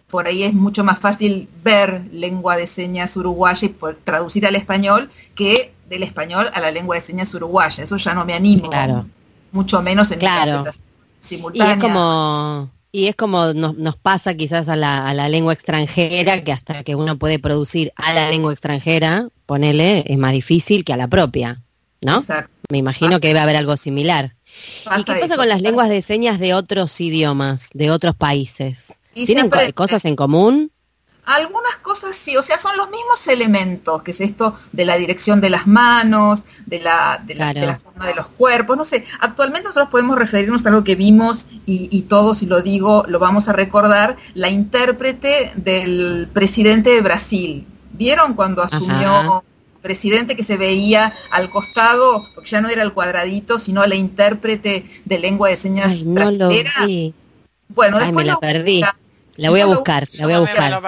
Por 0.10 0.28
ahí 0.28 0.43
es 0.43 0.54
mucho 0.54 0.84
más 0.84 1.00
fácil 1.00 1.48
ver 1.63 2.04
lengua 2.12 2.58
de 2.58 2.67
señas 2.67 3.15
uruguaya 3.15 3.65
y 3.65 3.76
traducir 4.04 4.46
al 4.46 4.56
español 4.56 5.10
que 5.34 5.74
del 5.89 6.04
español 6.04 6.52
a 6.54 6.60
la 6.60 6.72
lengua 6.72 6.98
de 6.98 7.02
señas 7.02 7.34
uruguaya. 7.34 7.86
Eso 7.86 7.96
ya 7.96 8.13
no 8.13 8.26
me 8.26 8.34
animo. 8.34 8.69
Claro. 8.69 9.06
Mucho 9.54 9.82
menos 9.82 10.12
en 10.12 10.19
claro. 10.19 10.65
simultánea. 11.22 11.74
Y 11.74 11.78
es 11.78 11.82
como 11.82 12.69
y 12.95 13.08
es 13.08 13.15
como 13.15 13.53
nos, 13.53 13.75
nos 13.75 13.97
pasa 13.97 14.36
quizás 14.36 14.69
a 14.69 14.75
la, 14.75 15.10
a 15.10 15.13
la, 15.15 15.27
lengua 15.27 15.51
extranjera, 15.51 16.43
que 16.43 16.51
hasta 16.53 16.84
que 16.84 16.95
uno 16.95 17.17
puede 17.17 17.39
producir 17.39 17.91
a 17.95 18.13
la 18.13 18.29
lengua 18.29 18.53
extranjera, 18.53 19.29
ponele, 19.47 20.06
es 20.08 20.17
más 20.17 20.32
difícil 20.32 20.86
que 20.86 20.93
a 20.93 20.97
la 20.97 21.08
propia, 21.08 21.63
¿no? 22.01 22.19
Exacto. 22.19 22.51
Me 22.69 22.77
imagino 22.77 23.19
que 23.19 23.29
debe 23.29 23.39
haber 23.39 23.56
algo 23.56 23.77
similar. 23.77 24.36
¿Y 24.95 25.03
qué 25.03 25.15
pasa 25.15 25.36
con 25.36 25.49
las 25.49 25.63
lenguas 25.63 25.89
de 25.89 26.03
señas 26.03 26.39
de 26.39 26.53
otros 26.53 27.01
idiomas, 27.01 27.71
de 27.73 27.89
otros 27.89 28.15
países? 28.15 28.99
¿Tienen 29.13 29.49
cosas 29.73 30.06
en 30.06 30.15
común? 30.15 30.71
Algunas 31.26 31.76
cosas 31.78 32.16
sí, 32.16 32.36
o 32.36 32.44
sea, 32.44 32.58
son 32.58 32.76
los 32.76 32.90
mismos 32.90 33.28
elementos, 33.28 34.04
que 34.04 34.12
es 34.12 34.22
esto 34.22 34.58
de 34.72 34.86
la 34.86 34.98
dirección 34.98 35.40
de 35.40 35.50
las 35.50 35.68
manos, 35.68 36.44
de 36.66 36.80
la, 36.80 37.22
de 37.26 37.36
la, 37.36 37.78
forma 37.78 38.08
de 38.08 38.16
los 38.16 38.28
cuerpos, 38.28 38.76
no 38.76 38.84
sé. 38.84 39.06
Actualmente 39.20 39.70
nosotros 39.70 39.90
podemos 39.90 40.18
referirnos 40.18 40.66
a 40.66 40.70
algo 40.70 40.84
que 40.84 40.96
vimos 40.96 41.48
y, 41.66 41.88
y 41.92 42.02
todos, 42.04 42.40
si 42.40 42.46
lo 42.46 42.62
digo, 42.62 43.06
lo 43.08 43.20
vamos 43.20 43.48
a 43.48 43.54
recordar, 43.54 44.18
la 44.34 44.50
intérprete 44.50 45.54
del 45.56 46.30
presidente 46.34 46.90
de 46.90 47.02
Brasil. 47.02 47.68
¿Vieron 47.94 48.34
cuando 48.34 48.64
asumió 48.64 49.44
presidente 49.84 50.36
que 50.36 50.42
se 50.42 50.58
veía 50.58 51.14
al 51.30 51.52
costado, 51.52 52.26
porque 52.34 52.50
ya 52.50 52.62
no 52.62 52.70
era 52.70 52.82
el 52.82 52.94
cuadradito, 52.94 53.60
sino 53.60 53.86
la 53.86 53.96
intérprete 53.96 54.90
de 55.06 55.20
lengua 55.20 55.50
de 55.50 55.58
señas 55.58 55.92
Ay, 55.92 57.14
Bueno, 57.68 58.00
después 58.00 58.16
me 58.16 58.26
la 58.26 58.40
perdí. 58.40 58.84
La 59.38 59.50
voy 59.50 59.62
a 59.62 59.65
buscar, 59.65 60.08
la 60.13 60.26
voy 60.26 60.34
a 60.34 60.39
buscar. 60.39 60.82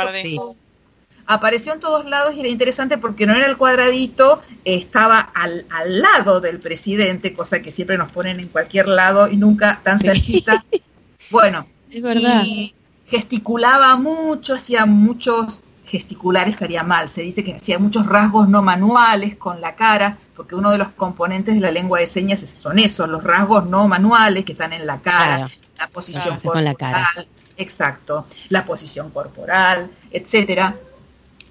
Apareció 1.28 1.74
en 1.74 1.80
todos 1.80 2.06
lados 2.06 2.36
y 2.36 2.42
era 2.42 2.50
interesante 2.50 3.00
porque 3.00 3.26
no 3.26 3.34
era 3.34 3.48
el 3.48 3.58
cuadradito, 3.58 4.44
estaba 4.64 5.20
al, 5.20 5.66
al, 5.72 6.00
lado 6.00 6.40
del 6.40 6.60
presidente, 6.60 7.34
cosa 7.34 7.64
que 7.64 7.72
siempre 7.72 7.98
nos 7.98 8.12
ponen 8.12 8.40
en 8.40 8.48
cualquier 8.48 8.88
lado 8.88 9.28
y 9.28 9.36
nunca 9.36 9.82
tan 9.84 10.00
cerquita. 10.00 10.64
bueno, 11.32 11.66
y 11.90 12.76
gesticulaba 13.08 13.96
mucho, 13.96 14.54
hacía 14.54 14.86
muchos 14.86 15.62
gesticular 15.88 16.50
estaría 16.50 16.84
mal, 16.84 17.10
se 17.12 17.22
dice 17.22 17.44
que 17.44 17.56
hacía 17.56 17.78
muchos 17.78 18.08
rasgos 18.08 18.50
no 18.50 18.62
manuales 18.62 19.36
con 19.36 19.62
la 19.62 19.76
cara, 19.76 20.18
porque 20.36 20.56
uno 20.56 20.72
de 20.72 20.80
los 20.80 20.90
componentes 20.90 21.56
de 21.56 21.62
la 21.62 21.72
lengua 21.72 22.00
de 22.00 22.08
señas 22.08 22.40
son 22.42 22.80
esos, 22.80 23.08
los 23.08 23.24
rasgos 23.24 23.66
no 23.68 23.88
manuales 23.88 24.46
que 24.46 24.54
están 24.54 24.74
en 24.74 24.86
la 24.86 25.00
cara, 25.00 25.50
la 25.78 25.88
posición 25.90 26.40
con 26.40 26.64
la 26.64 26.74
cara 26.74 27.08
Exacto, 27.58 28.28
la 28.50 28.66
posición 28.66 29.12
corporal, 29.12 29.90
etcétera. 30.12 30.76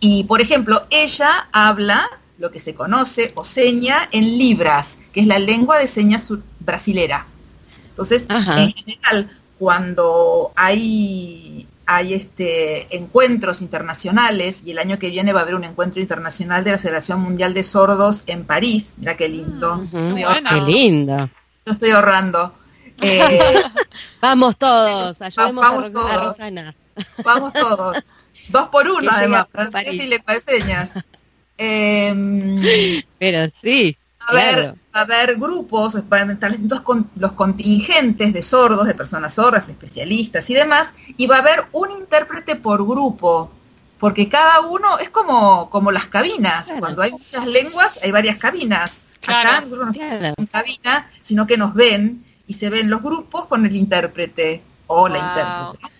Y 0.01 0.25
por 0.25 0.41
ejemplo, 0.41 0.87
ella 0.91 1.49
habla 1.53 2.11
lo 2.39 2.51
que 2.51 2.59
se 2.59 2.75
conoce 2.75 3.33
o 3.37 3.45
seña 3.45 4.09
en 4.13 4.39
libras, 4.39 4.99
que 5.13 5.21
es 5.21 5.27
la 5.27 5.39
lengua 5.39 5.79
de 5.79 5.87
señas 5.87 6.27
brasilera. 6.61 7.27
Entonces, 7.91 8.27
en 8.29 8.73
general, 8.73 9.31
cuando 9.59 10.53
hay, 10.57 11.69
hay 11.87 12.15
este, 12.15 12.95
encuentros 12.95 13.63
internacionales, 13.63 14.63
y 14.65 14.73
el 14.73 14.79
año 14.79 14.99
que 14.99 15.11
viene 15.11 15.33
va 15.33 15.41
a 15.41 15.43
haber 15.45 15.55
un 15.55 15.65
encuentro 15.65 16.03
internacional 16.03 16.65
de 16.65 16.73
la 16.73 16.79
Federación 16.79 17.21
Mundial 17.21 17.55
de 17.55 17.63
Sordos 17.63 18.25
en 18.27 18.45
París, 18.45 18.95
mira 18.97 19.17
qué 19.17 19.29
lindo. 19.29 19.87
Qué 20.51 20.61
lindo. 20.61 21.31
Yo 21.65 21.73
estoy 21.73 21.91
ahorrando. 21.93 22.53
Eh, 23.01 23.63
vamos 24.21 24.57
todos, 24.57 25.21
ayudemos 25.21 25.65
vamos 25.65 25.85
a, 25.85 25.91
todos. 25.91 26.25
Rosana. 26.25 26.75
Vamos 27.25 27.53
todos. 27.53 27.97
Dos 28.49 28.69
por 28.69 28.89
uno, 28.89 29.11
además, 29.13 29.47
francés 29.51 29.95
y 29.95 30.07
le 30.07 30.23
señas. 30.41 30.91
Eh, 31.59 33.05
Pero 33.19 33.49
sí. 33.55 33.97
A 34.27 34.33
ver, 34.33 34.75
a 34.93 35.01
haber 35.01 35.37
grupos, 35.37 35.97
con 36.83 37.11
los 37.17 37.33
contingentes 37.33 38.33
de 38.33 38.43
sordos, 38.43 38.87
de 38.87 38.95
personas 38.95 39.35
sordas, 39.35 39.69
especialistas 39.69 40.49
y 40.49 40.55
demás, 40.55 40.95
y 41.19 41.27
va 41.27 41.37
a 41.37 41.41
haber 41.41 41.65
un 41.73 41.91
intérprete 41.91 42.57
por 42.57 42.87
grupo, 42.87 43.53
porque 43.99 44.31
cada 44.31 44.61
uno 44.63 44.99
es 44.99 45.11
como, 45.11 45.69
como 45.69 45.93
las 45.93 46.07
cabinas. 46.07 46.73
Cuando 46.79 47.03
hay 47.03 47.13
muchas 47.13 47.47
lenguas, 47.47 48.01
hay 48.03 48.13
varias 48.13 48.39
cabinas. 48.39 49.01
Acá 49.27 49.63
no 49.63 49.93
en 50.39 50.47
cabina, 50.47 51.11
sino 51.23 51.47
que 51.47 51.57
nos 51.57 51.75
ven 51.75 52.24
y 52.47 52.55
se 52.55 52.71
ven 52.71 52.91
los 52.91 53.03
grupos 53.03 53.47
con 53.47 53.65
el 53.65 53.75
intérprete 53.75 54.63
o 54.87 55.09
la 55.09 55.19
intérprete. 55.19 55.95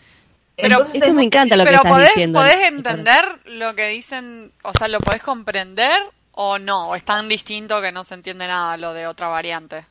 Pero, 0.57 0.83
eso 0.83 1.13
me 1.13 1.25
encanta 1.25 1.57
lo 1.57 1.65
que 1.65 1.71
estás 1.71 1.91
podés, 1.91 2.09
diciendo. 2.11 2.39
podés 2.39 2.69
entender 2.69 3.25
lo 3.47 3.75
que 3.75 3.89
dicen, 3.89 4.53
o 4.63 4.73
sea, 4.73 4.87
lo 4.87 5.01
podés 5.01 5.23
comprender 5.23 6.01
o 6.33 6.59
no, 6.59 6.91
o 6.91 6.95
es 6.95 7.05
tan 7.05 7.29
distinto 7.29 7.81
que 7.81 7.91
no 7.91 8.05
se 8.05 8.15
entiende 8.15 8.47
nada 8.47 8.77
lo 8.77 8.93
de 8.93 9.07
otra 9.07 9.29
variante. 9.29 9.85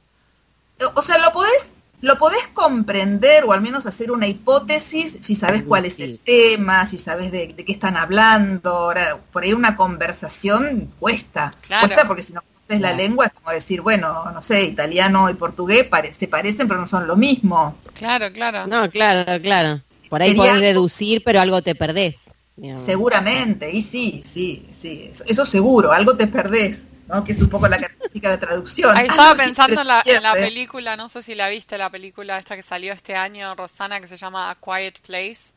O 0.96 1.02
sea, 1.02 1.18
lo 1.18 1.32
podés, 1.32 1.74
lo 2.02 2.18
podés 2.18 2.48
comprender 2.54 3.44
o 3.44 3.54
al 3.54 3.62
menos 3.62 3.86
hacer 3.86 4.12
una 4.12 4.28
hipótesis 4.28 5.18
si 5.22 5.36
sabes 5.36 5.64
cuál 5.64 5.86
es 5.86 6.00
el 6.00 6.20
tema, 6.20 6.86
si 6.86 6.98
sabes 6.98 7.32
de, 7.32 7.54
qué 7.56 7.72
están 7.72 7.98
hablando. 7.98 8.70
Ahora, 8.70 9.18
por 9.32 9.44
ahí 9.44 9.54
una 9.54 9.76
conversación 9.76 10.92
cuesta. 11.00 11.54
Cuesta 11.68 12.08
porque 12.08 12.24
si 12.24 12.34
no 12.34 12.42
conoces 12.74 12.82
la 12.82 12.94
lengua 12.94 13.26
es 13.28 13.34
como 13.34 13.52
decir, 13.52 13.82
bueno, 13.82 14.32
no 14.32 14.42
sé, 14.42 14.64
italiano 14.64 15.30
y 15.30 15.34
portugués 15.34 15.88
se 16.12 16.28
parecen 16.28 16.68
pero 16.68 16.80
no 16.80 16.88
son 16.88 17.08
lo 17.08 17.16
mismo. 17.16 17.78
Claro, 17.94 18.32
claro. 18.32 18.68
No, 18.68 18.90
claro, 18.90 19.42
claro. 19.42 19.82
Por 20.10 20.22
ahí 20.22 20.36
podés 20.36 20.62
deducir, 20.62 21.24
pero 21.24 21.42
algo 21.42 21.62
te 21.62 21.76
perdés. 21.76 22.30
Seguramente, 22.78 23.72
y 23.72 23.82
sí, 23.82 24.22
sí, 24.24 24.68
sí, 24.72 25.12
eso, 25.26 25.44
seguro, 25.44 25.92
algo 25.92 26.16
te 26.16 26.28
perdés, 26.28 26.84
¿no? 27.08 27.24
Que 27.24 27.32
es 27.32 27.42
un 27.42 27.50
poco 27.50 27.68
la 27.68 27.78
característica 27.78 28.30
de 28.30 28.38
traducción. 28.38 28.96
Ahí 28.96 29.08
estaba 29.08 29.34
pensando 29.34 29.82
en 29.82 29.88
la, 30.24 30.34
película, 30.34 30.96
no 30.96 31.10
sé 31.10 31.24
si 31.24 31.34
la 31.34 31.50
viste, 31.50 31.80
la 31.80 31.90
película 31.90 32.38
esta 32.38 32.56
que 32.56 32.62
salió 32.62 32.94
este 32.94 33.16
año, 33.16 33.56
Rosana, 33.56 34.00
que 34.00 34.08
se 34.08 34.18
llama 34.18 34.52
A 34.52 34.56
Quiet 34.56 35.00
Place, 35.00 35.52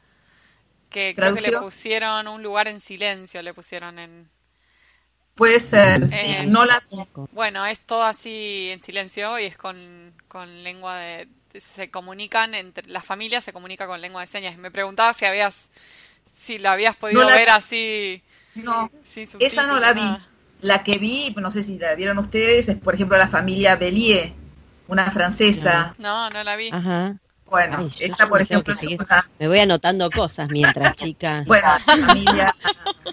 que 0.89 1.15
creo 1.15 1.35
que 1.35 1.43
le 1.43 1.59
pusieron 1.59 2.29
un 2.29 2.43
lugar 2.43 2.67
en 2.67 2.81
silencio, 2.81 3.43
le 3.43 3.53
pusieron 3.53 3.99
en... 3.99 4.31
Puede 5.37 5.61
ser, 5.61 6.09
sí, 6.09 6.47
no 6.47 6.65
la... 6.65 6.83
Bueno, 7.33 7.65
es 7.67 7.79
todo 7.79 8.03
así 8.03 8.71
en 8.73 8.83
silencio 8.83 9.39
y 9.39 9.45
es 9.45 9.57
con, 9.57 10.13
con 10.29 10.65
lengua 10.65 10.97
de... 10.97 11.29
Se 11.55 11.91
comunican, 11.91 12.55
entre 12.55 12.87
las 12.89 13.05
familias 13.05 13.45
se 13.45 13.53
comunica 13.53 13.87
con 13.87 14.01
lengua 14.01 14.23
de 14.23 14.27
señas. 14.27 14.59
Me 14.59 14.71
preguntaba 14.71 15.13
si 15.13 15.25
habías 15.25 15.71
si 16.37 16.59
la 16.59 16.73
habías 16.73 16.97
podido 16.97 17.27
ver 17.27 17.49
así. 17.51 18.23
No, 18.55 18.91
esa 19.41 19.67
no 19.67 19.81
la 19.81 19.93
vi. 19.93 20.17
La 20.61 20.85
que 20.85 20.99
vi, 20.99 21.35
no 21.37 21.51
sé 21.51 21.63
si 21.63 21.79
la 21.79 21.95
vieron 21.95 22.19
ustedes, 22.19 22.69
es 22.69 22.77
por 22.77 22.95
ejemplo 22.95 23.19
la 23.19 23.29
familia 23.29 23.77
Bellier, 23.77 24.33
una 24.89 25.11
francesa. 25.11 25.95
No, 25.99 26.31
no 26.31 26.45
la 26.45 26.57
vi. 26.57 26.71
Bueno, 27.49 27.89
esa 28.01 28.29
por 28.29 28.43
ejemplo 28.43 28.75
Me 29.39 29.49
voy 29.49 29.61
anotando 29.61 30.11
cosas 30.11 30.49
mientras, 30.51 30.97
chicas. 30.97 31.47
Bueno, 31.47 31.79
familia, 31.79 32.55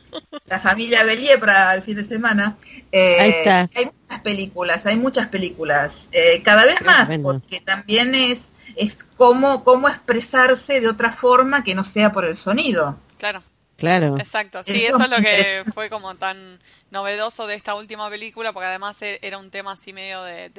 la 0.54 0.60
familia 0.60 1.04
Bellier 1.04 1.40
para 1.40 1.74
el 1.74 1.82
fin 1.82 1.96
de 1.96 2.04
semana. 2.04 2.58
Eh, 2.92 3.18
Ahí 3.20 3.30
está. 3.32 3.68
Hay 3.76 3.86
muchas 3.86 4.22
películas, 4.22 4.86
hay 4.86 4.98
muchas 4.98 5.28
películas. 5.30 6.10
Eh, 6.12 6.44
cada 6.44 6.64
vez 6.66 6.80
más, 6.82 7.10
porque 7.24 7.60
también 7.60 8.14
es, 8.14 8.52
es 8.76 9.00
cómo, 9.18 9.64
cómo 9.64 9.90
expresarse 9.90 10.80
de 10.80 10.88
otra 10.88 11.12
forma 11.12 11.64
que 11.64 11.74
no 11.74 11.84
sea 11.84 12.14
por 12.14 12.26
el 12.26 12.36
sonido. 12.36 13.00
Claro. 13.18 13.42
Claro. 13.78 14.18
Exacto, 14.20 14.64
sí, 14.64 14.86
eso, 14.86 15.02
es 15.02 15.10
lo 15.10 15.18
que 15.18 15.64
fue 15.74 15.90
como 15.90 16.16
tan 16.16 16.60
novedoso 16.92 17.48
de 17.48 17.56
esta 17.56 17.74
última 17.74 18.08
película, 18.10 18.54
porque 18.54 18.68
además 18.68 19.02
e-, 19.02 19.18
era 19.24 19.40
un 19.40 19.50
tema 19.50 19.72
así 19.72 19.92
medio 19.92 20.22
de, 20.24 20.50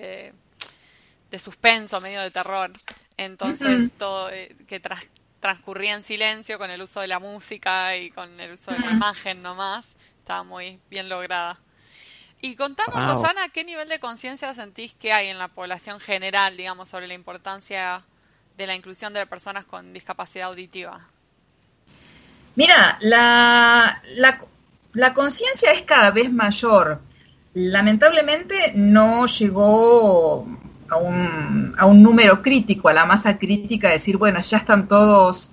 de, 1.30 1.38
suspenso, 1.38 2.00
medio 2.00 2.20
de 2.20 2.32
terror. 2.32 2.72
Entonces, 3.16 3.92
todo 3.96 4.28
eh, 4.30 4.54
que 4.66 4.80
transcurría 5.44 5.94
en 5.94 6.02
silencio 6.02 6.56
con 6.56 6.70
el 6.70 6.80
uso 6.80 7.02
de 7.02 7.06
la 7.06 7.18
música 7.18 7.94
y 7.98 8.10
con 8.10 8.40
el 8.40 8.52
uso 8.52 8.70
de 8.70 8.78
la 8.78 8.90
imagen 8.92 9.42
nomás, 9.42 9.94
estaba 10.18 10.42
muy 10.42 10.80
bien 10.88 11.10
lograda. 11.10 11.60
Y 12.40 12.56
contanos, 12.56 12.94
Rosana, 12.94 13.50
¿qué 13.52 13.62
nivel 13.62 13.90
de 13.90 14.00
conciencia 14.00 14.54
sentís 14.54 14.94
que 14.94 15.12
hay 15.12 15.28
en 15.28 15.38
la 15.38 15.48
población 15.48 16.00
general, 16.00 16.56
digamos, 16.56 16.88
sobre 16.88 17.08
la 17.08 17.12
importancia 17.12 18.02
de 18.56 18.66
la 18.66 18.74
inclusión 18.74 19.12
de 19.12 19.26
personas 19.26 19.66
con 19.66 19.92
discapacidad 19.92 20.48
auditiva? 20.48 21.10
Mira, 22.54 22.96
la, 23.02 24.02
la, 24.94 25.12
conciencia 25.12 25.72
es 25.72 25.82
cada 25.82 26.10
vez 26.10 26.32
mayor. 26.32 27.02
Lamentablemente 27.52 28.72
no 28.74 29.26
llegó 29.26 30.46
a 30.88 30.96
un, 30.96 31.74
a 31.78 31.86
un 31.86 32.02
número 32.02 32.42
crítico, 32.42 32.88
a 32.88 32.92
la 32.92 33.04
masa 33.04 33.38
crítica, 33.38 33.88
de 33.88 33.94
decir, 33.94 34.16
bueno, 34.16 34.40
ya 34.42 34.58
están 34.58 34.88
todos 34.88 35.50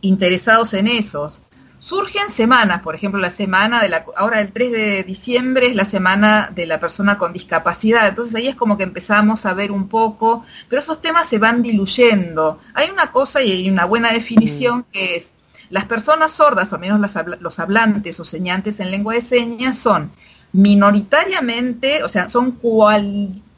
interesados 0.00 0.74
en 0.74 0.88
esos. 0.88 1.42
Surgen 1.78 2.30
semanas, 2.30 2.80
por 2.82 2.94
ejemplo, 2.94 3.20
la 3.20 3.30
semana 3.30 3.82
de 3.82 3.88
la, 3.88 4.04
ahora 4.16 4.40
el 4.40 4.52
3 4.52 4.70
de 4.70 5.02
diciembre 5.02 5.66
es 5.66 5.74
la 5.74 5.84
semana 5.84 6.52
de 6.54 6.64
la 6.64 6.78
persona 6.78 7.18
con 7.18 7.32
discapacidad, 7.32 8.06
entonces 8.06 8.36
ahí 8.36 8.46
es 8.46 8.54
como 8.54 8.76
que 8.76 8.84
empezamos 8.84 9.46
a 9.46 9.54
ver 9.54 9.72
un 9.72 9.88
poco, 9.88 10.44
pero 10.68 10.78
esos 10.78 11.02
temas 11.02 11.28
se 11.28 11.38
van 11.38 11.60
diluyendo. 11.60 12.60
Hay 12.74 12.90
una 12.90 13.10
cosa 13.10 13.42
y 13.42 13.50
hay 13.50 13.68
una 13.68 13.84
buena 13.84 14.12
definición 14.12 14.80
mm. 14.80 14.84
que 14.92 15.16
es 15.16 15.32
las 15.70 15.86
personas 15.86 16.30
sordas, 16.30 16.72
o 16.72 16.78
menos 16.78 17.00
los 17.40 17.58
hablantes 17.58 18.20
o 18.20 18.24
señantes 18.24 18.78
en 18.78 18.90
lengua 18.90 19.14
de 19.14 19.22
señas, 19.22 19.78
son 19.78 20.12
minoritariamente, 20.52 22.04
o 22.04 22.08
sea, 22.08 22.28
son 22.28 22.52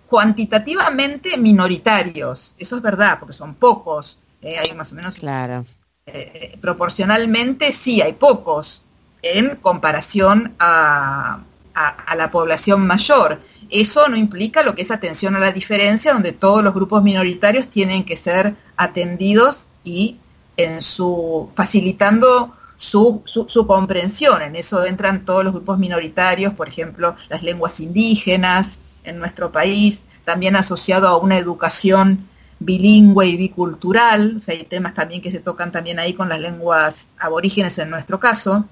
cuantitativamente 0.09 1.37
minoritarios. 1.37 2.55
Eso 2.59 2.77
es 2.77 2.83
verdad, 2.83 3.19
porque 3.19 3.33
son 3.33 3.55
pocos. 3.55 4.19
Eh, 4.43 4.59
hay 4.59 4.73
más 4.75 4.93
o 4.93 4.97
menos. 4.97 5.14
Claro. 5.17 5.64
Eh, 6.07 6.59
proporcionalmente 6.61 7.73
sí, 7.73 8.03
hay 8.03 8.12
pocos 8.12 8.83
en 9.23 9.57
comparación 9.57 10.55
a, 10.59 11.40
a, 11.75 12.14
la 12.14 12.31
población 12.31 12.87
mayor. 12.87 13.40
Eso 13.71 14.09
no 14.09 14.17
implica 14.17 14.62
lo 14.62 14.75
que 14.75 14.83
es 14.83 14.90
atención 14.90 15.35
a 15.35 15.40
la 15.40 15.51
diferencia, 15.51 16.12
donde 16.12 16.33
todos 16.33 16.62
los 16.62 16.75
grupos 16.75 17.03
minoritarios 17.03 17.69
tienen 17.69 18.05
que 18.05 18.17
ser 18.17 18.55
atendidos 18.77 19.67
y 19.83 20.19
en 20.57 20.83
su 20.83 21.51
facilitando 21.57 22.55
su, 22.77 23.23
su, 23.25 23.67
comprensión. 23.67 24.43
En 24.43 24.57
eso 24.57 24.85
entran 24.85 25.25
todos 25.25 25.45
los 25.45 25.55
grupos 25.55 25.79
minoritarios, 25.79 26.53
por 26.55 26.69
ejemplo, 26.69 27.17
las 27.29 27.43
lenguas 27.43 27.81
indígenas 27.81 28.79
en 29.05 29.19
nuestro 29.19 29.53
país, 29.53 30.03
también 30.25 30.57
asociado 30.57 31.09
a 31.09 31.17
una 31.17 31.38
educación 31.38 32.27
bilingüe 32.59 33.27
y 33.27 33.37
bicultural, 33.37 34.37
o 34.37 34.40
sea, 34.40 34.55
hay 34.55 34.64
temas 34.64 34.95
también 34.95 35.21
que 35.21 35.31
se 35.31 35.40
tocan 35.40 35.71
también 35.73 35.99
ahí 35.99 36.14
con 36.14 36.29
las 36.29 36.40
lenguas 36.40 37.09
aborígenes 37.19 37.79
en 37.79 37.90
nuestro 37.90 38.19
caso. 38.19 38.67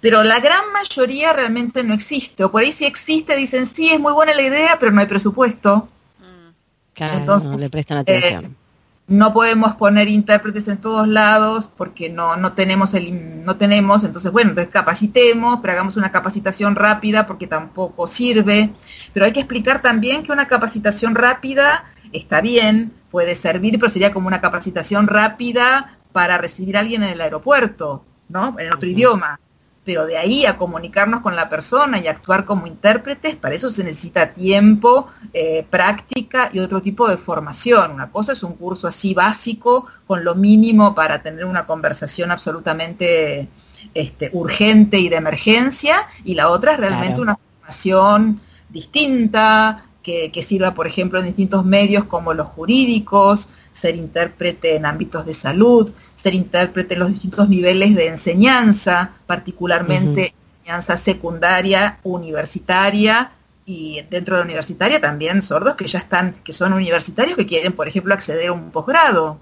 Pero 0.00 0.22
la 0.22 0.40
gran 0.40 0.72
mayoría 0.72 1.32
realmente 1.32 1.82
no 1.82 1.94
existe, 1.94 2.44
o 2.44 2.50
por 2.50 2.62
ahí 2.62 2.72
si 2.72 2.84
existe 2.84 3.36
dicen, 3.36 3.66
sí, 3.66 3.90
es 3.90 4.00
muy 4.00 4.12
buena 4.12 4.34
la 4.34 4.42
idea, 4.42 4.76
pero 4.78 4.92
no 4.92 5.00
hay 5.00 5.06
presupuesto. 5.06 5.88
Mm. 6.20 7.02
Entonces, 7.02 7.50
no 7.50 7.58
le 7.58 7.68
prestan 7.68 7.98
atención. 7.98 8.44
Eh, 8.44 8.63
no 9.06 9.34
podemos 9.34 9.74
poner 9.76 10.08
intérpretes 10.08 10.66
en 10.68 10.78
todos 10.78 11.06
lados 11.06 11.68
porque 11.68 12.08
no, 12.08 12.36
no 12.36 12.54
tenemos 12.54 12.94
el 12.94 13.44
no 13.44 13.56
tenemos, 13.56 14.04
entonces 14.04 14.32
bueno, 14.32 14.50
entonces 14.50 14.72
capacitemos, 14.72 15.58
pero 15.60 15.74
hagamos 15.74 15.96
una 15.96 16.10
capacitación 16.10 16.74
rápida 16.76 17.26
porque 17.26 17.46
tampoco 17.46 18.08
sirve. 18.08 18.70
Pero 19.12 19.26
hay 19.26 19.32
que 19.32 19.40
explicar 19.40 19.82
también 19.82 20.22
que 20.22 20.32
una 20.32 20.48
capacitación 20.48 21.14
rápida 21.14 21.84
está 22.12 22.40
bien, 22.40 22.92
puede 23.10 23.34
servir, 23.34 23.78
pero 23.78 23.90
sería 23.90 24.12
como 24.12 24.28
una 24.28 24.40
capacitación 24.40 25.06
rápida 25.06 25.98
para 26.12 26.38
recibir 26.38 26.76
a 26.76 26.80
alguien 26.80 27.02
en 27.02 27.10
el 27.10 27.20
aeropuerto, 27.20 28.04
¿no? 28.28 28.56
En 28.58 28.72
otro 28.72 28.88
idioma 28.88 29.38
pero 29.84 30.06
de 30.06 30.16
ahí 30.16 30.46
a 30.46 30.56
comunicarnos 30.56 31.20
con 31.20 31.36
la 31.36 31.48
persona 31.48 31.98
y 31.98 32.06
actuar 32.06 32.44
como 32.44 32.66
intérpretes, 32.66 33.36
para 33.36 33.54
eso 33.54 33.68
se 33.68 33.84
necesita 33.84 34.32
tiempo, 34.32 35.08
eh, 35.32 35.66
práctica 35.68 36.50
y 36.52 36.60
otro 36.60 36.80
tipo 36.80 37.08
de 37.08 37.18
formación. 37.18 37.92
Una 37.92 38.10
cosa 38.10 38.32
es 38.32 38.42
un 38.42 38.54
curso 38.54 38.88
así 38.88 39.12
básico, 39.12 39.86
con 40.06 40.24
lo 40.24 40.34
mínimo 40.34 40.94
para 40.94 41.22
tener 41.22 41.44
una 41.44 41.66
conversación 41.66 42.30
absolutamente 42.30 43.48
este, 43.92 44.30
urgente 44.32 44.98
y 44.98 45.10
de 45.10 45.16
emergencia, 45.16 46.06
y 46.24 46.34
la 46.34 46.48
otra 46.48 46.72
es 46.72 46.78
realmente 46.78 47.20
una 47.20 47.36
formación 47.36 48.40
distinta, 48.70 49.86
que, 50.02 50.30
que 50.30 50.42
sirva, 50.42 50.74
por 50.74 50.86
ejemplo, 50.86 51.18
en 51.18 51.26
distintos 51.26 51.64
medios 51.64 52.04
como 52.04 52.34
los 52.34 52.48
jurídicos, 52.48 53.48
ser 53.72 53.96
intérprete 53.96 54.76
en 54.76 54.86
ámbitos 54.86 55.26
de 55.26 55.34
salud, 55.34 55.90
ser 56.24 56.32
intérprete 56.32 56.94
en 56.94 57.00
los 57.00 57.10
distintos 57.10 57.50
niveles 57.50 57.94
de 57.94 58.06
enseñanza, 58.06 59.10
particularmente 59.26 60.32
enseñanza 60.58 60.96
secundaria, 60.96 61.98
universitaria 62.02 63.32
y 63.66 64.00
dentro 64.08 64.36
de 64.36 64.40
la 64.40 64.46
universitaria 64.46 65.02
también 65.02 65.42
sordos 65.42 65.74
que 65.74 65.86
ya 65.86 65.98
están, 65.98 66.36
que 66.42 66.54
son 66.54 66.72
universitarios 66.72 67.36
que 67.36 67.44
quieren, 67.44 67.74
por 67.74 67.88
ejemplo, 67.88 68.14
acceder 68.14 68.48
a 68.48 68.52
un 68.52 68.70
posgrado. 68.70 69.38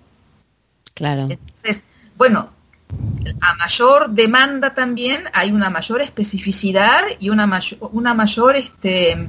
Claro. 0.94 1.28
Entonces, 1.30 1.84
bueno, 2.16 2.50
a 3.40 3.54
mayor 3.54 4.10
demanda 4.10 4.74
también 4.74 5.22
hay 5.34 5.52
una 5.52 5.70
mayor 5.70 6.02
especificidad 6.02 7.02
y 7.20 7.30
una 7.30 7.46
mayor, 7.46 7.78
una 7.92 8.12
mayor 8.12 8.56
este, 8.56 9.28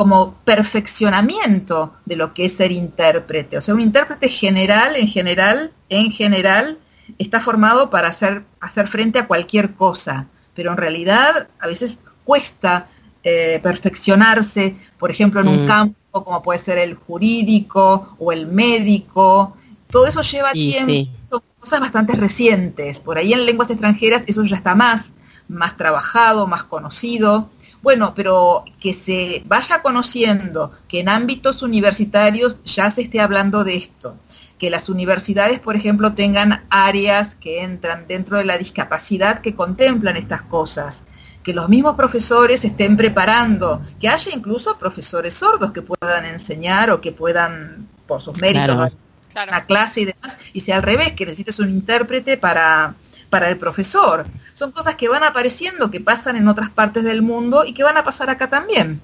como 0.00 0.32
perfeccionamiento 0.46 1.92
de 2.06 2.16
lo 2.16 2.32
que 2.32 2.46
es 2.46 2.54
ser 2.54 2.72
intérprete. 2.72 3.58
O 3.58 3.60
sea, 3.60 3.74
un 3.74 3.82
intérprete 3.82 4.30
general, 4.30 4.96
en 4.96 5.06
general, 5.06 5.72
en 5.90 6.10
general, 6.10 6.78
está 7.18 7.42
formado 7.42 7.90
para 7.90 8.08
hacer, 8.08 8.44
hacer 8.60 8.88
frente 8.88 9.18
a 9.18 9.26
cualquier 9.26 9.74
cosa, 9.74 10.26
pero 10.54 10.70
en 10.70 10.78
realidad 10.78 11.48
a 11.58 11.66
veces 11.66 12.00
cuesta 12.24 12.88
eh, 13.24 13.60
perfeccionarse, 13.62 14.74
por 14.98 15.10
ejemplo, 15.10 15.42
en 15.42 15.48
un 15.48 15.64
mm. 15.64 15.68
campo 15.68 16.24
como 16.24 16.42
puede 16.42 16.60
ser 16.60 16.78
el 16.78 16.94
jurídico 16.94 18.16
o 18.18 18.32
el 18.32 18.46
médico. 18.46 19.54
Todo 19.90 20.06
eso 20.06 20.22
lleva 20.22 20.52
tiempo, 20.52 21.12
son 21.28 21.42
cosas 21.58 21.78
bastante 21.78 22.14
recientes. 22.14 23.00
Por 23.00 23.18
ahí 23.18 23.34
en 23.34 23.44
lenguas 23.44 23.68
extranjeras 23.68 24.22
eso 24.26 24.44
ya 24.44 24.56
está 24.56 24.74
más, 24.74 25.12
más 25.46 25.76
trabajado, 25.76 26.46
más 26.46 26.64
conocido 26.64 27.50
Bueno, 27.82 28.12
pero 28.14 28.64
que 28.78 28.92
se 28.92 29.42
vaya 29.46 29.80
conociendo 29.80 30.72
que 30.86 31.00
en 31.00 31.08
ámbitos 31.08 31.62
universitarios 31.62 32.62
ya 32.64 32.90
se 32.90 33.02
esté 33.02 33.20
hablando 33.20 33.64
de 33.64 33.76
esto, 33.76 34.16
que 34.58 34.68
las 34.68 34.90
universidades, 34.90 35.60
por 35.60 35.76
ejemplo, 35.76 36.12
tengan 36.12 36.64
áreas 36.68 37.34
que 37.36 37.62
entran 37.62 38.06
dentro 38.06 38.36
de 38.36 38.44
la 38.44 38.58
discapacidad 38.58 39.40
que 39.40 39.54
contemplan 39.54 40.18
estas 40.18 40.42
cosas, 40.42 41.04
que 41.42 41.54
los 41.54 41.70
mismos 41.70 41.96
profesores 41.96 42.62
estén 42.66 42.98
preparando, 42.98 43.80
que 43.98 44.10
haya 44.10 44.30
incluso 44.34 44.78
profesores 44.78 45.32
sordos 45.32 45.72
que 45.72 45.80
puedan 45.80 46.26
enseñar 46.26 46.90
o 46.90 47.00
que 47.00 47.12
puedan, 47.12 47.88
por 48.06 48.20
sus 48.20 48.38
méritos, 48.38 48.92
la 49.34 49.64
clase 49.64 50.02
y 50.02 50.04
demás, 50.04 50.38
y 50.52 50.60
sea 50.60 50.76
al 50.76 50.82
revés, 50.82 51.14
que 51.14 51.24
necesites 51.24 51.58
un 51.58 51.70
intérprete 51.70 52.36
para, 52.36 52.94
para 53.30 53.48
el 53.48 53.56
profesor. 53.56 54.26
Son 54.54 54.72
cosas 54.72 54.96
que 54.96 55.08
van 55.08 55.22
apareciendo, 55.22 55.90
que 55.90 56.00
pasan 56.00 56.36
en 56.36 56.48
otras 56.48 56.70
partes 56.70 57.04
del 57.04 57.22
mundo 57.22 57.64
y 57.64 57.72
que 57.72 57.84
van 57.84 57.96
a 57.96 58.04
pasar 58.04 58.28
acá 58.28 58.50
también. 58.50 59.00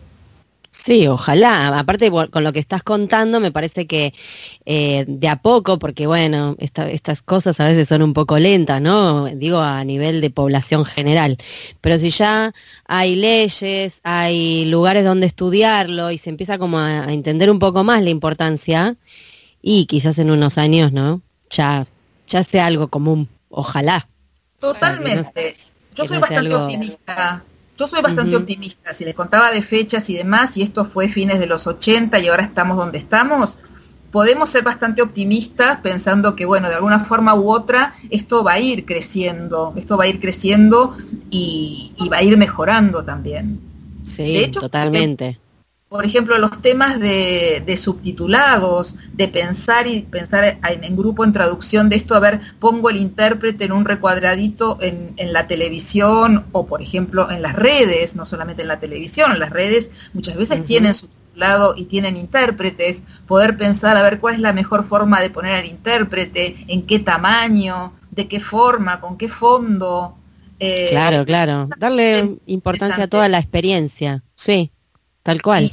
Sí, 0.76 1.08
ojalá. 1.08 1.78
Aparte, 1.78 2.10
con 2.10 2.44
lo 2.44 2.52
que 2.52 2.60
estás 2.60 2.82
contando, 2.82 3.40
me 3.40 3.50
parece 3.50 3.86
que 3.86 4.12
eh, 4.66 5.04
de 5.08 5.28
a 5.28 5.36
poco, 5.40 5.78
porque 5.78 6.06
bueno, 6.06 6.54
estas 6.58 7.22
cosas 7.22 7.58
a 7.60 7.64
veces 7.66 7.88
son 7.88 8.02
un 8.02 8.12
poco 8.12 8.38
lentas, 8.38 8.80
¿no? 8.82 9.24
Digo 9.24 9.58
a 9.60 9.82
nivel 9.84 10.20
de 10.20 10.30
población 10.30 10.84
general. 10.84 11.38
Pero 11.80 11.98
si 11.98 12.10
ya 12.10 12.52
hay 12.86 13.16
leyes, 13.16 14.00
hay 14.04 14.66
lugares 14.66 15.04
donde 15.04 15.26
estudiarlo 15.26 16.10
y 16.10 16.18
se 16.18 16.30
empieza 16.30 16.58
como 16.58 16.78
a, 16.78 17.12
entender 17.12 17.50
un 17.50 17.58
poco 17.58 17.82
más 17.82 18.02
la 18.02 18.10
importancia, 18.10 18.96
y 19.62 19.86
quizás 19.86 20.18
en 20.18 20.30
unos 20.30 20.58
años, 20.58 20.92
¿no? 20.92 21.22
Ya, 21.50 21.86
ya 22.28 22.44
sea 22.44 22.66
algo 22.66 22.88
común. 22.88 23.28
Ojalá. 23.48 24.08
Totalmente. 24.60 25.56
Yo 25.94 26.04
soy 26.04 26.18
bastante 26.18 26.54
optimista. 26.54 27.44
Yo 27.78 27.86
soy 27.86 28.02
bastante 28.02 28.36
optimista. 28.36 28.92
Si 28.94 29.04
les 29.04 29.14
contaba 29.14 29.50
de 29.50 29.62
fechas 29.62 30.08
y 30.10 30.16
demás, 30.16 30.56
y 30.56 30.62
esto 30.62 30.84
fue 30.84 31.08
fines 31.08 31.38
de 31.38 31.46
los 31.46 31.66
80 31.66 32.18
y 32.18 32.28
ahora 32.28 32.44
estamos 32.44 32.76
donde 32.76 32.98
estamos, 32.98 33.58
podemos 34.10 34.48
ser 34.48 34.62
bastante 34.62 35.02
optimistas 35.02 35.80
pensando 35.80 36.34
que, 36.36 36.46
bueno, 36.46 36.68
de 36.68 36.76
alguna 36.76 37.00
forma 37.00 37.34
u 37.34 37.50
otra, 37.50 37.94
esto 38.10 38.42
va 38.42 38.54
a 38.54 38.58
ir 38.60 38.86
creciendo, 38.86 39.74
esto 39.76 39.96
va 39.96 40.04
a 40.04 40.08
ir 40.08 40.20
creciendo 40.20 40.96
y, 41.30 41.92
va 42.10 42.18
a 42.18 42.22
ir 42.22 42.36
mejorando 42.38 43.04
también. 43.04 43.60
Sí, 44.04 44.50
totalmente 44.52 45.38
por 45.88 46.04
ejemplo, 46.04 46.36
los 46.38 46.60
temas 46.62 46.98
de, 46.98 47.78
subtitulados, 47.80 48.96
de 49.12 49.28
pensar 49.28 49.86
y 49.86 50.00
pensar 50.00 50.58
en, 50.68 50.96
grupo 50.96 51.24
en 51.24 51.32
traducción 51.32 51.88
de 51.88 51.96
esto, 51.96 52.16
a 52.16 52.20
ver, 52.20 52.40
pongo 52.58 52.90
el 52.90 52.96
intérprete 52.96 53.64
en 53.64 53.72
un 53.72 53.84
recuadradito 53.84 54.78
en, 54.80 55.14
la 55.32 55.46
televisión 55.46 56.46
o, 56.50 56.66
por 56.66 56.82
ejemplo, 56.82 57.30
en 57.30 57.40
las 57.40 57.54
redes, 57.54 58.16
no 58.16 58.26
solamente 58.26 58.62
en 58.62 58.68
la 58.68 58.80
televisión, 58.80 59.32
en 59.32 59.38
las 59.38 59.50
redes 59.50 59.92
muchas 60.12 60.36
veces 60.36 60.64
tienen 60.64 60.94
subtitulado 60.94 61.74
y 61.76 61.84
tienen 61.84 62.16
intérpretes, 62.16 63.04
poder 63.28 63.56
pensar 63.56 63.96
a 63.96 64.02
ver 64.02 64.18
cuál 64.18 64.34
es 64.34 64.40
la 64.40 64.52
mejor 64.52 64.84
forma 64.84 65.20
de 65.20 65.30
poner 65.30 65.54
al 65.54 65.66
intérprete, 65.66 66.56
en 66.66 66.82
qué 66.82 66.98
tamaño, 66.98 67.92
de 68.10 68.26
qué 68.26 68.40
forma, 68.40 69.00
con 69.00 69.16
qué 69.16 69.28
fondo. 69.28 70.16
Eh, 70.58 70.88
claro, 70.90 71.24
claro, 71.24 71.68
darle 71.78 72.38
importancia 72.46 73.04
a 73.04 73.08
toda 73.08 73.28
la 73.28 73.38
experiencia, 73.38 74.24
sí. 74.34 74.72
Tal 75.26 75.42
cual. 75.42 75.72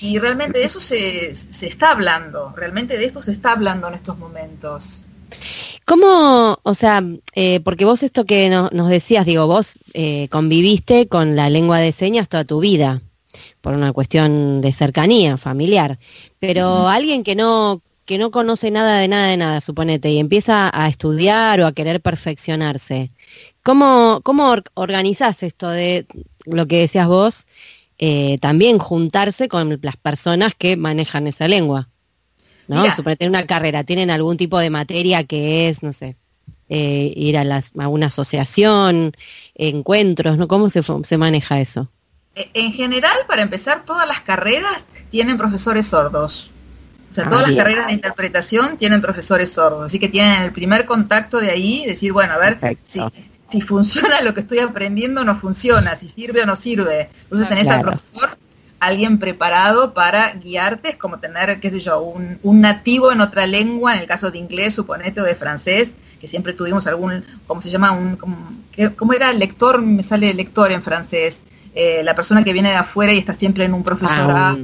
Y, 0.00 0.18
realmente 0.18 0.60
de 0.60 0.64
eso 0.64 0.80
se, 0.80 1.32
está 1.32 1.90
hablando, 1.90 2.54
realmente 2.56 2.96
de 2.96 3.04
esto 3.04 3.20
se 3.20 3.32
está 3.32 3.52
hablando 3.52 3.86
en 3.86 3.92
estos 3.92 4.16
momentos. 4.16 5.02
¿Cómo, 5.84 6.58
o 6.62 6.72
sea, 6.72 7.04
eh, 7.34 7.60
porque 7.60 7.84
vos 7.84 8.02
esto 8.02 8.24
que 8.24 8.48
nos 8.48 8.88
decías, 8.88 9.26
digo, 9.26 9.46
vos 9.46 9.78
eh, 9.92 10.28
conviviste 10.30 11.06
con 11.06 11.36
la 11.36 11.50
lengua 11.50 11.76
de 11.76 11.92
señas 11.92 12.30
toda 12.30 12.46
tu 12.46 12.60
vida, 12.60 13.02
por 13.60 13.74
una 13.74 13.92
cuestión 13.92 14.62
de 14.62 14.72
cercanía 14.72 15.36
familiar, 15.36 15.98
pero 16.38 16.88
alguien 16.88 17.24
que 17.24 17.36
no, 17.36 17.82
que 18.06 18.16
no 18.16 18.30
conoce 18.30 18.70
nada 18.70 19.00
de 19.00 19.08
nada 19.08 19.26
de 19.26 19.36
nada, 19.36 19.60
suponete, 19.60 20.10
y 20.12 20.18
empieza 20.18 20.70
a 20.72 20.88
estudiar 20.88 21.60
o 21.60 21.66
a 21.66 21.72
querer 21.72 22.00
perfeccionarse, 22.00 23.10
¿cómo, 23.62 24.22
cómo 24.24 24.56
organizás 24.72 25.42
esto 25.42 25.68
de 25.68 26.06
lo 26.46 26.66
que 26.66 26.78
decías 26.78 27.06
vos? 27.06 27.46
Eh, 27.98 28.38
también 28.40 28.78
juntarse 28.78 29.48
con 29.48 29.78
las 29.82 29.96
personas 29.96 30.54
que 30.56 30.76
manejan 30.76 31.26
esa 31.26 31.48
lengua. 31.48 31.88
¿No? 32.68 32.84
tener 32.84 33.30
una 33.30 33.46
carrera, 33.46 33.82
¿tienen 33.82 34.10
algún 34.10 34.36
tipo 34.36 34.58
de 34.58 34.68
materia 34.68 35.24
que 35.24 35.70
es, 35.70 35.82
no 35.82 35.90
sé, 35.90 36.16
eh, 36.68 37.14
ir 37.16 37.38
a, 37.38 37.44
las, 37.44 37.72
a 37.78 37.88
una 37.88 38.08
asociación, 38.08 39.12
encuentros, 39.54 40.36
¿no? 40.36 40.48
¿Cómo 40.48 40.68
se, 40.68 40.82
se 40.82 41.16
maneja 41.16 41.60
eso? 41.60 41.88
E, 42.34 42.50
en 42.52 42.72
general, 42.72 43.16
para 43.26 43.40
empezar, 43.40 43.86
todas 43.86 44.06
las 44.06 44.20
carreras 44.20 44.84
tienen 45.10 45.38
profesores 45.38 45.86
sordos. 45.86 46.50
O 47.10 47.14
sea, 47.14 47.24
todas 47.24 47.44
ah, 47.44 47.48
las 47.48 47.56
carreras 47.56 47.86
de 47.86 47.94
interpretación 47.94 48.76
tienen 48.76 49.00
profesores 49.00 49.50
sordos. 49.50 49.86
Así 49.86 49.98
que 49.98 50.10
tienen 50.10 50.42
el 50.42 50.52
primer 50.52 50.84
contacto 50.84 51.38
de 51.38 51.50
ahí, 51.50 51.86
decir, 51.86 52.12
bueno, 52.12 52.34
a 52.34 52.38
ver, 52.38 52.58
si, 52.84 53.00
si 53.50 53.60
funciona 53.60 54.20
lo 54.22 54.34
que 54.34 54.40
estoy 54.40 54.58
aprendiendo 54.60 55.22
o 55.22 55.24
no 55.24 55.36
funciona, 55.36 55.96
si 55.96 56.08
sirve 56.08 56.42
o 56.42 56.46
no 56.46 56.56
sirve. 56.56 57.10
Entonces 57.22 57.48
tenés 57.48 57.68
al 57.68 57.82
profesor, 57.82 58.30
alguien 58.80 59.18
preparado 59.18 59.94
para 59.94 60.32
guiarte, 60.34 60.90
es 60.90 60.96
como 60.96 61.18
tener, 61.18 61.60
qué 61.60 61.70
sé 61.70 61.80
yo, 61.80 62.00
un, 62.00 62.38
nativo 62.60 63.12
en 63.12 63.20
otra 63.20 63.46
lengua, 63.46 63.94
en 63.94 64.00
el 64.00 64.06
caso 64.06 64.30
de 64.30 64.38
inglés, 64.38 64.74
suponete, 64.74 65.20
o 65.20 65.24
de 65.24 65.34
francés, 65.34 65.92
que 66.20 66.26
siempre 66.26 66.52
tuvimos 66.52 66.86
algún, 66.86 67.24
¿cómo 67.46 67.60
se 67.60 67.70
llama? 67.70 67.92
Un, 67.92 68.16
¿Cómo 68.96 69.12
era? 69.12 69.32
Lector, 69.32 69.82
me 69.82 70.02
sale 70.02 70.34
lector 70.34 70.70
en 70.72 70.82
francés. 70.82 71.42
Eh, 71.74 72.02
la 72.02 72.16
persona 72.16 72.42
que 72.42 72.52
viene 72.52 72.70
de 72.70 72.76
afuera 72.76 73.12
y 73.12 73.18
está 73.18 73.34
siempre 73.34 73.64
en 73.64 73.74
un 73.74 73.84
profesorado. 73.84 74.32
Ah, 74.32 74.56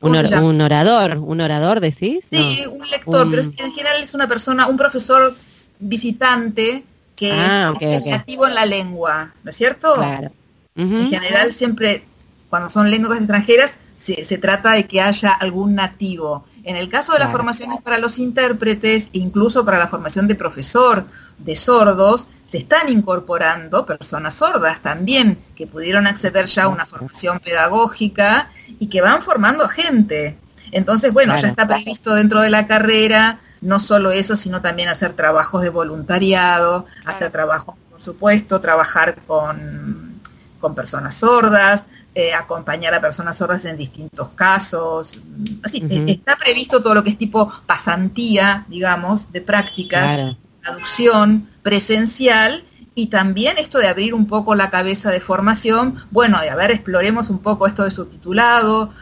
un, 0.00 0.16
un, 0.16 0.60
orador, 0.60 1.18
un 1.18 1.40
orador, 1.40 1.80
decís? 1.80 2.26
Sí, 2.28 2.64
un 2.70 2.88
lector, 2.88 3.28
pero 3.30 3.42
en 3.42 3.72
general 3.72 4.02
es 4.02 4.14
una 4.14 4.28
persona, 4.28 4.66
un 4.66 4.76
profesor 4.76 5.34
visitante 5.78 6.84
que 7.16 7.30
es, 7.30 7.36
ah, 7.36 7.72
nativo 8.06 8.46
en 8.46 8.54
la 8.54 8.66
lengua, 8.66 9.32
¿no 9.42 9.50
es 9.50 9.56
cierto? 9.56 9.94
Claro. 9.94 10.32
En 10.76 11.08
general 11.08 11.52
siempre, 11.52 12.04
cuando 12.50 12.68
son 12.68 12.90
lenguas 12.90 13.18
extranjeras, 13.18 13.74
se, 13.94 14.24
se, 14.24 14.38
trata 14.38 14.72
de 14.72 14.86
que 14.86 15.00
haya 15.00 15.32
algún 15.32 15.76
nativo. 15.76 16.44
En 16.64 16.76
el 16.76 16.88
caso 16.88 17.12
de 17.12 17.20
las 17.20 17.30
formaciones 17.30 17.80
para 17.80 17.98
los 17.98 18.18
intérpretes, 18.18 19.08
incluso 19.12 19.64
para 19.64 19.78
la 19.78 19.86
formación 19.86 20.26
de 20.26 20.34
profesor 20.34 21.06
de 21.38 21.54
sordos, 21.54 22.28
se 22.44 22.58
están 22.58 22.88
incorporando 22.88 23.86
personas 23.86 24.34
sordas 24.34 24.80
también, 24.80 25.38
que 25.54 25.66
pudieron 25.66 26.06
acceder 26.06 26.46
ya 26.46 26.64
a 26.64 26.68
una 26.68 26.86
formación 26.86 27.38
pedagógica 27.38 28.50
y 28.78 28.88
que 28.88 29.00
van 29.00 29.22
formando 29.22 29.64
a 29.64 29.68
gente. 29.68 30.38
Entonces, 30.72 31.12
bueno, 31.12 31.36
ya 31.36 31.48
está 31.48 31.68
previsto 31.68 32.14
dentro 32.14 32.40
de 32.40 32.50
la 32.50 32.66
carrera 32.66 33.40
no 33.64 33.80
solo 33.80 34.12
eso, 34.12 34.36
sino 34.36 34.60
también 34.60 34.88
hacer 34.88 35.14
trabajos 35.14 35.62
de 35.62 35.70
voluntariado, 35.70 36.86
hacer 37.06 37.32
trabajos, 37.32 37.74
por 37.90 38.00
supuesto, 38.00 38.60
trabajar 38.60 39.16
con, 39.26 40.20
con 40.60 40.74
personas 40.74 41.16
sordas, 41.16 41.86
eh, 42.14 42.34
acompañar 42.34 42.94
a 42.94 43.00
personas 43.00 43.38
sordas 43.38 43.64
en 43.64 43.76
distintos 43.76 44.28
casos. 44.34 45.18
Así, 45.62 45.82
eh, 45.90 46.04
está 46.08 46.36
previsto 46.36 46.82
todo 46.82 46.94
lo 46.94 47.02
que 47.02 47.10
es 47.10 47.18
tipo 47.18 47.50
pasantía, 47.66 48.66
digamos, 48.68 49.32
de 49.32 49.40
prácticas, 49.40 50.36
traducción 50.62 51.48
presencial 51.62 52.64
y 52.94 53.08
también 53.08 53.58
esto 53.58 53.78
de 53.78 53.88
abrir 53.88 54.14
un 54.14 54.26
poco 54.26 54.54
la 54.54 54.70
cabeza 54.70 55.10
de 55.10 55.20
formación, 55.20 55.96
bueno, 56.10 56.36
a 56.36 56.54
ver, 56.54 56.70
exploremos 56.70 57.28
un 57.28 57.40
poco 57.40 57.66
esto 57.66 57.82
de 57.82 57.90
subtitulado, 57.90 58.92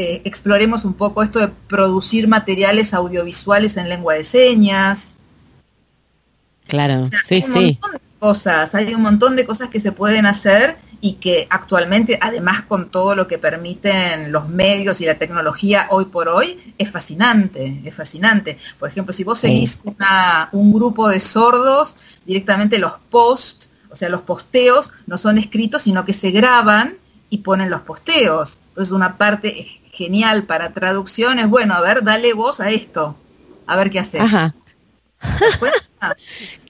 eh, 0.00 0.22
exploremos 0.24 0.84
un 0.84 0.94
poco 0.94 1.24
esto 1.24 1.40
de 1.40 1.48
producir 1.48 2.28
materiales 2.28 2.94
audiovisuales 2.94 3.76
en 3.76 3.88
lengua 3.88 4.14
de 4.14 4.22
señas. 4.22 5.16
Claro, 6.68 7.04
sí, 7.04 7.42
sí, 7.42 7.52
hay 7.52 7.64
un 7.64 7.80
montón 7.80 7.92
de 7.92 8.10
cosas, 8.20 8.74
hay 8.76 8.94
un 8.94 9.02
montón 9.02 9.34
de 9.34 9.44
cosas 9.44 9.70
que 9.70 9.80
se 9.80 9.90
pueden 9.90 10.24
hacer 10.24 10.76
y 11.00 11.14
que 11.14 11.48
actualmente, 11.50 12.16
además 12.20 12.62
con 12.62 12.90
todo 12.90 13.16
lo 13.16 13.26
que 13.26 13.38
permiten 13.38 14.30
los 14.30 14.48
medios 14.48 15.00
y 15.00 15.04
la 15.04 15.16
tecnología 15.16 15.88
hoy 15.90 16.04
por 16.04 16.28
hoy, 16.28 16.74
es 16.78 16.92
fascinante, 16.92 17.82
es 17.84 17.92
fascinante. 17.92 18.56
Por 18.78 18.90
ejemplo, 18.90 19.12
si 19.12 19.24
vos 19.24 19.40
seguís 19.40 19.80
un 20.52 20.72
grupo 20.72 21.08
de 21.08 21.18
sordos, 21.18 21.96
directamente 22.24 22.78
los 22.78 22.92
posts, 23.10 23.68
o 23.90 23.96
sea, 23.96 24.08
los 24.10 24.20
posteos 24.20 24.92
no 25.08 25.18
son 25.18 25.38
escritos, 25.38 25.82
sino 25.82 26.04
que 26.04 26.12
se 26.12 26.30
graban 26.30 26.98
y 27.30 27.38
ponen 27.38 27.68
los 27.68 27.80
posteos. 27.80 28.60
Entonces 28.68 28.92
una 28.92 29.16
parte 29.16 29.77
genial 29.98 30.44
para 30.44 30.72
traducciones, 30.72 31.48
bueno, 31.48 31.74
a 31.74 31.80
ver, 31.80 32.04
dale 32.04 32.32
voz 32.32 32.60
a 32.60 32.70
esto, 32.70 33.16
a 33.66 33.76
ver 33.76 33.90
qué 33.90 33.98
haces. 33.98 34.20
Ajá. 34.20 34.54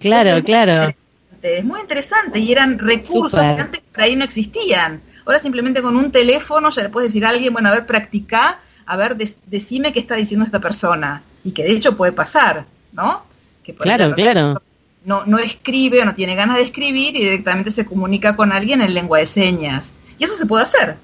claro, 0.01 0.43
claro. 0.43 0.95
Es 1.43 1.65
muy 1.65 1.81
interesante 1.81 2.39
y 2.39 2.51
eran 2.51 2.79
recursos 2.79 3.39
que 3.39 3.47
antes 3.47 3.83
por 3.93 4.03
ahí 4.03 4.17
no 4.17 4.25
existían. 4.25 5.03
Ahora 5.27 5.39
simplemente 5.39 5.83
con 5.83 5.95
un 5.97 6.11
teléfono 6.11 6.71
ya 6.71 6.83
le 6.83 6.89
puedes 6.89 7.13
decir 7.13 7.27
a 7.27 7.29
alguien, 7.29 7.53
bueno, 7.53 7.69
a 7.69 7.73
ver, 7.73 7.87
practica, 7.87 8.61
a 8.87 8.97
ver, 8.97 9.17
decime 9.47 9.93
qué 9.93 10.01
está 10.01 10.17
diciendo 10.17 10.47
esta 10.47 10.59
persona. 10.59 11.23
Y 11.45 11.53
que 11.53 11.65
de 11.65 11.73
hecho 11.73 11.97
puede 11.97 12.13
pasar, 12.13 12.65
¿no? 12.93 13.25
Que 13.63 13.75
claro, 13.75 14.15
claro. 14.15 14.63
No, 15.05 15.25
no 15.27 15.39
escribe 15.39 16.01
o 16.01 16.05
no 16.07 16.15
tiene 16.15 16.35
ganas 16.35 16.57
de 16.57 16.63
escribir 16.63 17.15
y 17.15 17.21
directamente 17.21 17.71
se 17.71 17.85
comunica 17.85 18.35
con 18.35 18.53
alguien 18.53 18.81
en 18.81 18.95
lengua 18.95 19.19
de 19.19 19.27
señas. 19.27 19.93
Y 20.19 20.25
eso 20.25 20.35
se 20.35 20.47
puede 20.47 20.65
hacer 20.65 20.97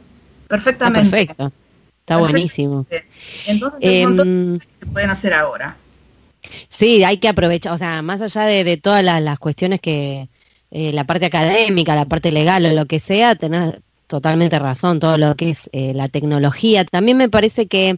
perfectamente. 0.49 1.11
perfecto. 1.11 1.53
Está 2.05 2.19
buenísimo. 2.19 2.85
Entonces, 3.47 3.81
em, 3.83 4.59
se 4.79 4.85
pueden 4.85 5.09
hacer 5.09 5.33
ahora. 5.33 5.79
Sí, 6.69 7.03
hay 7.03 7.17
que 7.17 7.29
aprovechar, 7.29 7.73
o 7.73 7.79
sea, 7.79 8.03
más 8.03 8.21
allá 8.21 8.43
de, 8.43 8.77
todas 8.77 9.03
las, 9.03 9.39
cuestiones 9.39 9.81
que, 9.81 10.29
eh, 10.71 10.93
la 10.93 11.05
parte 11.05 11.25
académica, 11.25 11.95
la 11.95 12.05
parte 12.05 12.31
legal 12.31 12.67
o 12.67 12.73
lo 12.73 12.85
que 12.85 13.01
sea, 13.01 13.37
tenés 13.37 13.77
totalmente 14.07 14.59
razón, 14.59 15.01
todo 15.01 15.17
lo 15.17 15.35
que 15.35 15.49
es 15.49 15.71
eh, 15.73 15.95
la 15.95 16.09
tecnología. 16.09 16.85
También 16.85 17.17
me 17.17 17.31
parece 17.31 17.69
que 17.69 17.97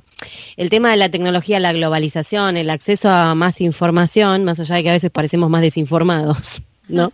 el 0.56 0.70
tema 0.70 0.92
de 0.92 0.98
la 0.98 1.08
tecnología, 1.08 1.58
la 1.58 1.72
globalización, 1.72 2.56
el 2.56 2.70
acceso 2.70 3.10
a 3.10 3.34
más 3.34 3.60
información, 3.60 4.44
más 4.44 4.60
allá 4.60 4.76
de 4.76 4.82
que 4.84 4.90
a 4.90 4.92
veces 4.92 5.10
parecemos 5.10 5.50
más 5.50 5.62
desinformados, 5.62 6.62
¿no? 6.88 7.12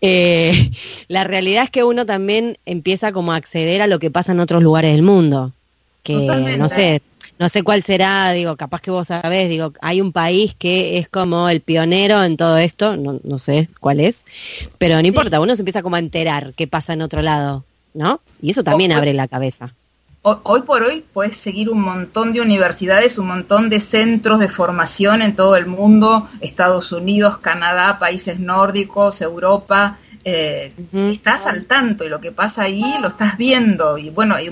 Eh, 0.00 0.70
la 1.08 1.24
realidad 1.24 1.64
es 1.64 1.70
que 1.70 1.84
uno 1.84 2.06
también 2.06 2.56
empieza 2.64 3.12
como 3.12 3.34
a 3.34 3.36
acceder 3.36 3.82
a 3.82 3.86
lo 3.86 3.98
que 3.98 4.10
pasa 4.10 4.32
en 4.32 4.40
otros 4.40 4.62
lugares 4.62 4.92
del 4.92 5.02
mundo, 5.02 5.52
que 6.02 6.56
no 6.58 6.68
sé, 6.68 7.02
no 7.38 7.48
sé 7.48 7.62
cuál 7.62 7.82
será, 7.82 8.32
digo, 8.32 8.56
capaz 8.56 8.80
que 8.80 8.90
vos 8.90 9.08
sabés, 9.08 9.48
digo, 9.48 9.72
hay 9.80 10.00
un 10.00 10.12
país 10.12 10.54
que 10.58 10.98
es 10.98 11.08
como 11.08 11.48
el 11.48 11.60
pionero 11.60 12.22
en 12.22 12.36
todo 12.36 12.58
esto, 12.58 12.96
no, 12.96 13.20
no 13.22 13.38
sé 13.38 13.68
cuál 13.80 14.00
es, 14.00 14.24
pero 14.78 15.00
no 15.00 15.06
importa, 15.06 15.40
uno 15.40 15.56
se 15.56 15.62
empieza 15.62 15.82
como 15.82 15.96
a 15.96 16.00
enterar 16.00 16.52
qué 16.54 16.66
pasa 16.66 16.92
en 16.92 17.02
otro 17.02 17.22
lado, 17.22 17.64
¿no? 17.94 18.20
Y 18.42 18.50
eso 18.50 18.62
también 18.62 18.92
abre 18.92 19.14
la 19.14 19.28
cabeza. 19.28 19.74
Hoy 20.22 20.60
por 20.62 20.82
hoy 20.82 21.02
puedes 21.14 21.38
seguir 21.38 21.70
un 21.70 21.80
montón 21.80 22.34
de 22.34 22.42
universidades, 22.42 23.16
un 23.16 23.28
montón 23.28 23.70
de 23.70 23.80
centros 23.80 24.38
de 24.38 24.50
formación 24.50 25.22
en 25.22 25.34
todo 25.34 25.56
el 25.56 25.66
mundo, 25.66 26.28
Estados 26.42 26.92
Unidos, 26.92 27.38
Canadá, 27.38 27.98
países 27.98 28.38
nórdicos, 28.38 29.22
Europa. 29.22 29.96
Eh, 30.22 30.74
estás 30.92 31.46
al 31.46 31.64
tanto 31.64 32.04
y 32.04 32.10
lo 32.10 32.20
que 32.20 32.32
pasa 32.32 32.64
ahí 32.64 32.84
lo 33.00 33.08
estás 33.08 33.38
viendo. 33.38 33.96
Y 33.96 34.10
bueno, 34.10 34.34
hay, 34.34 34.50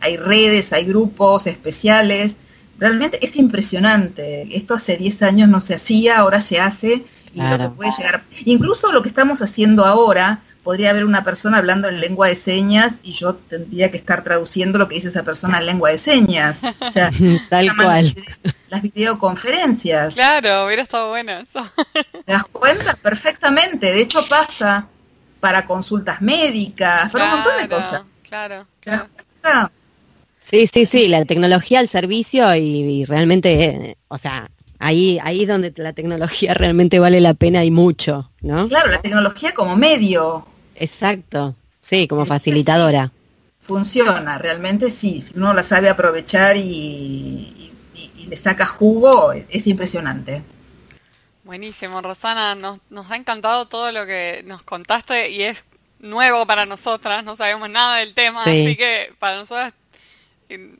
hay 0.00 0.16
redes, 0.16 0.72
hay 0.72 0.84
grupos 0.84 1.46
especiales. 1.46 2.36
Realmente 2.78 3.18
es 3.22 3.36
impresionante. 3.36 4.48
Esto 4.56 4.74
hace 4.74 4.96
10 4.96 5.22
años 5.22 5.48
no 5.48 5.60
se 5.60 5.74
hacía, 5.74 6.18
ahora 6.18 6.40
se 6.40 6.60
hace 6.60 7.04
y 7.32 7.40
lo 7.40 7.58
que 7.58 7.68
puede 7.68 7.90
llegar. 7.98 8.24
Incluso 8.44 8.92
lo 8.92 9.02
que 9.02 9.08
estamos 9.08 9.42
haciendo 9.42 9.84
ahora, 9.84 10.40
podría 10.66 10.90
haber 10.90 11.04
una 11.04 11.22
persona 11.22 11.58
hablando 11.58 11.88
en 11.88 12.00
lengua 12.00 12.26
de 12.26 12.34
señas 12.34 12.94
y 13.04 13.12
yo 13.12 13.36
tendría 13.36 13.92
que 13.92 13.98
estar 13.98 14.24
traduciendo 14.24 14.80
lo 14.80 14.88
que 14.88 14.96
dice 14.96 15.10
esa 15.10 15.22
persona 15.22 15.58
en 15.58 15.66
lengua 15.66 15.90
de 15.90 15.98
señas. 15.98 16.60
O 16.80 16.90
sea, 16.90 17.12
tal 17.48 17.76
cual. 17.76 18.16
Las 18.68 18.82
videoconferencias. 18.82 20.14
Claro, 20.14 20.66
hubiera 20.66 20.82
estado 20.82 21.10
bueno 21.10 21.32
eso. 21.34 21.60
¿Te 22.26 22.32
das 22.32 22.44
cuenta? 22.50 22.94
Perfectamente. 22.94 23.92
De 23.92 24.00
hecho 24.00 24.26
pasa 24.26 24.88
para 25.38 25.66
consultas 25.66 26.20
médicas, 26.20 27.12
para 27.12 27.26
un 27.26 27.30
montón 27.30 27.62
de 27.62 27.68
cosas. 27.68 28.02
Claro, 28.28 28.66
claro. 28.80 29.70
Sí, 30.46 30.68
sí, 30.68 30.86
sí, 30.86 31.08
la 31.08 31.24
tecnología 31.24 31.80
al 31.80 31.88
servicio 31.88 32.54
y, 32.54 33.04
realmente, 33.04 33.64
eh, 33.64 33.96
o 34.06 34.16
sea, 34.16 34.48
ahí, 34.78 35.18
ahí 35.24 35.42
es 35.42 35.48
donde 35.48 35.72
la 35.74 35.92
tecnología 35.92 36.54
realmente 36.54 37.00
vale 37.00 37.20
la 37.20 37.34
pena 37.34 37.64
y 37.64 37.72
mucho, 37.72 38.30
¿no? 38.42 38.68
Claro, 38.68 38.92
la 38.92 39.02
tecnología 39.02 39.52
como 39.54 39.74
medio. 39.76 40.46
Exacto, 40.76 41.56
sí, 41.80 42.06
como 42.06 42.26
facilitadora. 42.26 43.10
funciona, 43.60 44.38
realmente 44.38 44.90
sí, 44.90 45.20
si 45.20 45.36
uno 45.36 45.52
la 45.52 45.64
sabe 45.64 45.88
aprovechar 45.88 46.56
y, 46.56 47.72
le 48.28 48.36
saca 48.36 48.66
jugo, 48.66 49.32
es 49.32 49.66
impresionante. 49.66 50.42
Buenísimo, 51.42 52.02
Rosana, 52.02 52.54
nos, 52.54 52.78
nos 52.90 53.10
ha 53.10 53.16
encantado 53.16 53.66
todo 53.66 53.90
lo 53.90 54.06
que 54.06 54.42
nos 54.46 54.62
contaste 54.62 55.30
y 55.30 55.42
es 55.42 55.64
nuevo 55.98 56.46
para 56.46 56.66
nosotras, 56.66 57.24
no 57.24 57.34
sabemos 57.34 57.68
nada 57.68 57.96
del 57.96 58.14
tema, 58.14 58.42
así 58.42 58.76
que 58.76 59.12
para 59.18 59.36
nosotras, 59.36 59.74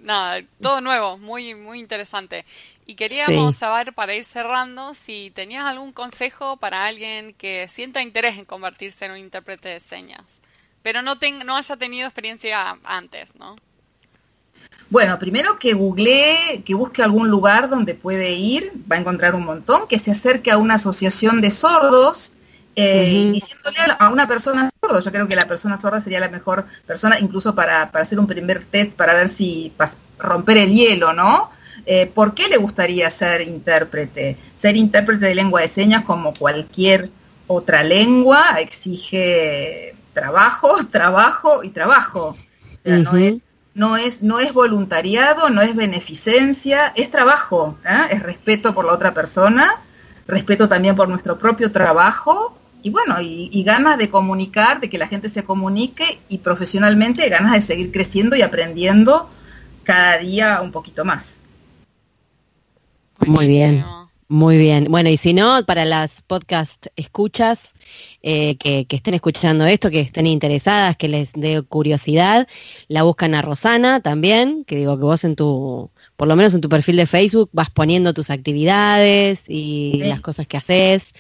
nada, 0.01 0.43
todo 0.61 0.81
nuevo, 0.81 1.19
muy, 1.19 1.55
muy 1.55 1.79
interesante. 1.79 2.45
Y 2.87 2.95
queríamos 2.95 3.57
saber, 3.57 3.93
para 3.93 4.15
ir 4.15 4.25
cerrando, 4.25 4.95
si 4.95 5.31
tenías 5.35 5.65
algún 5.65 5.93
consejo 5.93 6.57
para 6.57 6.87
alguien 6.87 7.35
que 7.35 7.67
sienta 7.69 8.03
interés 8.03 8.39
en 8.39 8.45
convertirse 8.45 9.05
en 9.07 9.13
un 9.13 9.19
intérprete 9.19 9.69
de 9.69 9.81
señas, 9.81 10.41
pero 10.83 11.03
no, 11.03 11.15
no 11.45 11.57
haya 11.57 11.77
tenido 11.77 12.07
experiencia 12.07 12.79
antes, 12.85 13.37
¿no? 13.37 13.57
Bueno, 14.89 15.19
primero 15.19 15.59
que 15.59 15.75
googlee, 15.75 16.63
que 16.65 16.75
busque 16.75 17.03
algún 17.03 17.29
lugar 17.29 17.69
donde 17.69 17.95
puede 17.95 18.35
ir, 18.35 18.73
va 18.91 18.97
a 18.97 19.01
encontrar 19.01 19.35
un 19.35 19.45
montón, 19.45 19.89
que 19.89 19.99
se 19.99 20.13
acerque 20.13 20.53
a 20.53 20.59
una 20.59 20.75
asociación 20.75 21.41
de 21.41 21.51
sordos, 21.51 22.33
eh, 22.79 23.31
diciéndole 23.33 23.79
a 23.99 24.11
una 24.11 24.29
persona 24.29 24.71
sorda, 24.81 25.01
yo 25.01 25.11
creo 25.11 25.27
que 25.27 25.35
la 25.35 25.49
persona 25.49 25.81
sorda 25.81 26.03
sería 26.03 26.21
la 26.21 26.29
mejor 26.29 26.67
persona 26.87 27.19
incluso 27.19 27.55
para, 27.55 27.91
para 27.91 28.03
hacer 28.03 28.19
un 28.19 28.27
primer 28.27 28.65
test 28.65 28.93
para 28.93 29.15
ver 29.15 29.31
si, 29.31 29.73
para 29.79 29.93
romper 30.19 30.59
el 30.59 30.75
hielo, 30.75 31.15
¿no? 31.15 31.51
Eh, 31.87 32.07
¿Por 32.07 32.35
qué 32.35 32.49
le 32.49 32.59
gustaría 32.59 33.09
ser 33.09 33.41
intérprete? 33.41 34.37
Ser 34.55 34.77
intérprete 34.77 35.25
de 35.25 35.35
lengua 35.35 35.63
de 35.63 35.69
señas 35.69 36.05
como 36.05 36.35
cualquier 36.35 37.09
otra 37.47 37.83
lengua 37.83 38.59
exige 38.61 39.97
trabajo, 40.13 40.85
trabajo 40.91 41.65
y 41.65 41.71
trabajo. 41.71 42.37
O 42.75 42.79
sea, 42.85 42.99
no, 42.99 43.17
es, 43.17 43.43
no, 43.73 43.97
es, 43.97 44.23
no 44.23 44.39
es 44.39 44.53
voluntariado, 44.53 45.49
no 45.49 45.63
es 45.63 45.75
beneficencia, 45.75 46.93
es 46.95 47.11
trabajo, 47.11 47.79
¿eh? 47.87 48.09
es 48.11 48.23
respeto 48.23 48.75
por 48.75 48.85
la 48.85 48.93
otra 48.93 49.15
persona, 49.15 49.81
respeto 50.27 50.69
también 50.69 50.95
por 50.95 51.09
nuestro 51.09 51.39
propio 51.39 51.73
trabajo 51.73 52.57
y 52.87 52.91
bueno, 52.91 53.21
y, 53.21 53.49
y, 53.53 53.65
ganas 53.65 53.99
de 53.99 54.11
comunicar, 54.11 54.79
de 54.79 54.89
que 54.89 54.97
la 54.97 55.09
gente 55.09 55.29
se 55.29 55.43
comunique 55.43 56.21
y 56.29 56.39
profesionalmente 56.39 57.29
ganas 57.29 57.55
de 57.55 57.61
seguir 57.61 57.91
creciendo 57.91 58.37
y 58.37 58.43
aprendiendo 58.43 59.29
cada 59.83 60.19
día 60.19 60.61
un 60.63 60.71
poquito 60.71 61.05
más. 61.05 61.35
Muy 63.27 63.49
bien. 63.49 63.85
Muy 64.29 64.57
bien. 64.57 64.87
Bueno, 64.89 65.09
y 65.09 65.17
si 65.17 65.35
no, 65.35 65.65
para 65.67 65.85
las 65.85 66.23
podcast 66.23 66.87
escuchas 66.95 67.75
eh, 68.23 68.57
que, 68.57 68.87
estén 68.89 69.15
escuchando 69.15 69.67
esto, 69.67 69.91
que 69.91 70.01
estén 70.01 70.27
interesadas, 70.27 70.97
que 70.97 71.09
les 71.09 71.33
dé 71.33 71.63
curiosidad, 71.63 72.47
la 72.87 73.03
buscan 73.03 73.35
a 73.35 73.43
Rosana 73.43 74.01
también, 74.01 74.65
que 74.65 74.77
digo 74.77 74.97
que 74.97 75.05
vos 75.05 75.25
en 75.25 75.35
tu, 75.35 75.91
por 76.17 76.29
lo 76.29 76.37
menos 76.37 76.55
en 76.55 76.61
tu 76.61 76.69
perfil 76.69 76.97
de 76.97 77.07
Facebook, 77.07 77.51
vas 77.53 77.71
poniendo 77.71 78.15
tus 78.15 78.31
actividades 78.31 79.45
y 79.49 80.03
las 80.05 80.21
cosas 80.21 80.47
que 80.47 80.57
haces. 80.57 81.13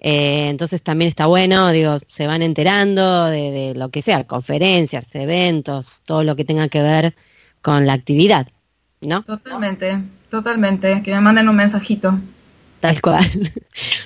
Eh, 0.00 0.48
entonces 0.48 0.82
también 0.82 1.08
está 1.08 1.26
bueno, 1.26 1.70
digo, 1.70 1.98
se 2.08 2.26
van 2.26 2.42
enterando 2.42 3.26
de, 3.26 3.50
de 3.50 3.74
lo 3.74 3.90
que 3.90 4.02
sea, 4.02 4.24
conferencias, 4.24 5.14
eventos, 5.14 6.02
todo 6.04 6.24
lo 6.24 6.36
que 6.36 6.44
tenga 6.44 6.68
que 6.68 6.82
ver 6.82 7.14
con 7.62 7.86
la 7.86 7.92
actividad, 7.92 8.48
¿no? 9.00 9.22
Totalmente. 9.22 9.98
Totalmente, 10.30 11.02
que 11.02 11.12
me 11.12 11.20
manden 11.20 11.48
un 11.48 11.56
mensajito. 11.56 12.18
Tal 12.80 13.00
cual. 13.00 13.24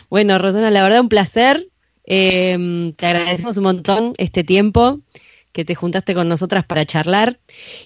Bueno, 0.09 0.39
Rosana, 0.39 0.71
la 0.71 0.83
verdad 0.83 1.01
un 1.01 1.09
placer. 1.09 1.69
Em, 2.05 2.93
te 2.93 3.07
agradecemos 3.07 3.57
un 3.57 3.63
montón 3.63 4.15
este 4.19 4.45
tiempo 4.45 5.01
que 5.53 5.65
te 5.65 5.75
juntaste 5.75 6.15
con 6.15 6.29
nosotras 6.29 6.65
para 6.65 6.87
charlar 6.87 7.39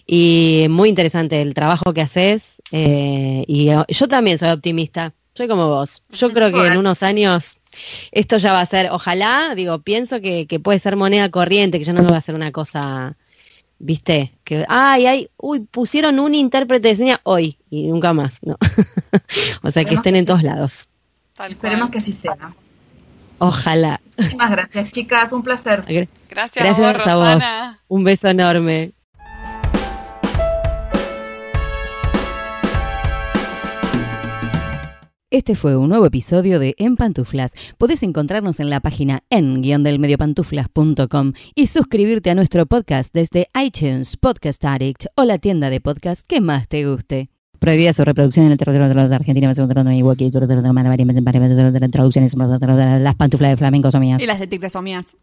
y 0.07 0.66
muy 0.70 0.88
interesante 0.88 1.42
el 1.42 1.55
trabajo 1.55 1.92
que 1.92 2.00
haces 2.00 2.62
eh, 2.72 3.44
y 3.46 3.70
yo 3.88 4.09
también 4.09 4.38
soy 4.38 4.50
optimista, 4.50 5.12
soy 5.35 5.48
como 5.48 5.68
vos. 5.68 6.02
Yo 6.11 6.31
creo 6.31 6.52
que 6.52 6.66
en 6.66 6.79
unos 6.79 7.02
años 7.02 7.59
esto 8.12 8.38
ya 8.38 8.52
va 8.52 8.61
a 8.61 8.66
ser, 8.66 8.90
ojalá, 8.90 9.55
digo, 9.55 9.81
pienso 9.81 10.20
que, 10.20 10.46
que 10.46 10.61
puede 10.61 10.79
ser 10.79 10.96
moneda 10.96 11.29
corriente, 11.31 11.79
que 11.79 11.85
ya 11.85 11.92
no 11.92 12.09
va 12.09 12.16
a 12.16 12.20
ser 12.20 12.35
una 12.35 12.52
cosa 12.52 13.16
viste, 13.79 14.33
que, 14.44 14.64
ay, 14.68 15.07
ay, 15.07 15.31
uy, 15.37 15.61
pusieron 15.61 16.18
un 16.18 16.35
intérprete 16.35 16.88
de 16.88 16.96
señas 16.96 17.20
hoy 17.24 17.59
y 17.70 17.88
nunca 17.88 18.12
más, 18.12 18.40
¿no? 18.42 18.57
o 19.62 19.70
sea, 19.70 19.85
que 19.85 19.94
estén 19.94 20.16
en 20.16 20.26
todos 20.26 20.42
lados. 20.42 20.88
Esperemos 21.49 21.91
que 21.91 21.99
así 21.99 22.12
sea. 22.12 22.55
Ojalá. 23.38 24.01
Muchísimas 24.17 24.51
gracias, 24.51 24.93
chicas, 24.93 25.33
un 25.33 25.43
placer. 25.43 25.85
Gracias, 26.29 26.79
gracias 26.79 27.07
a 27.07 27.17
vos. 27.17 27.43
Un 27.89 28.05
beso 28.05 28.29
enorme. 28.29 28.93
Este 35.31 35.57
fue 35.57 35.77
un 35.77 35.89
nuevo 35.89 36.07
episodio 36.07 36.59
de 36.59 36.75
En 36.79 36.97
Pantuflas. 36.97 37.53
Podés 37.79 38.03
encontrarnos 38.03 38.61
en 38.61 38.71
la 38.71 38.81
página 38.81 39.23
en-delmediopantuflas.com 39.29 41.33
y 41.55 41.67
suscribirte 41.67 42.31
a 42.31 42.35
nuestro 42.35 42.64
podcast 42.64 43.12
desde 43.12 43.49
iTunes, 43.61 44.17
Podcast 44.17 44.64
Addict 44.64 45.07
o 45.14 45.25
la 45.25 45.39
tienda 45.39 45.69
de 45.69 45.81
podcast 45.81 46.25
que 46.27 46.41
más 46.41 46.69
te 46.69 46.89
guste. 46.89 47.36
Prohibida 47.67 47.93
su 47.93 48.05
reproducción 48.05 48.47
en 48.47 48.53
el 48.53 48.59
territorio 48.59 49.09
de 49.09 49.14
Argentina, 49.17 49.53
traducciones, 51.91 52.33
las 52.37 53.14
pantuflas 53.17 53.51
de 53.51 53.57
flamenco 53.57 53.91
son 53.91 54.03
mías. 54.03 54.23
Y 54.23 54.27
las 54.27 54.39
de 54.39 54.47
tigres 54.47 54.73
son 54.73 54.85
mías. 54.85 55.17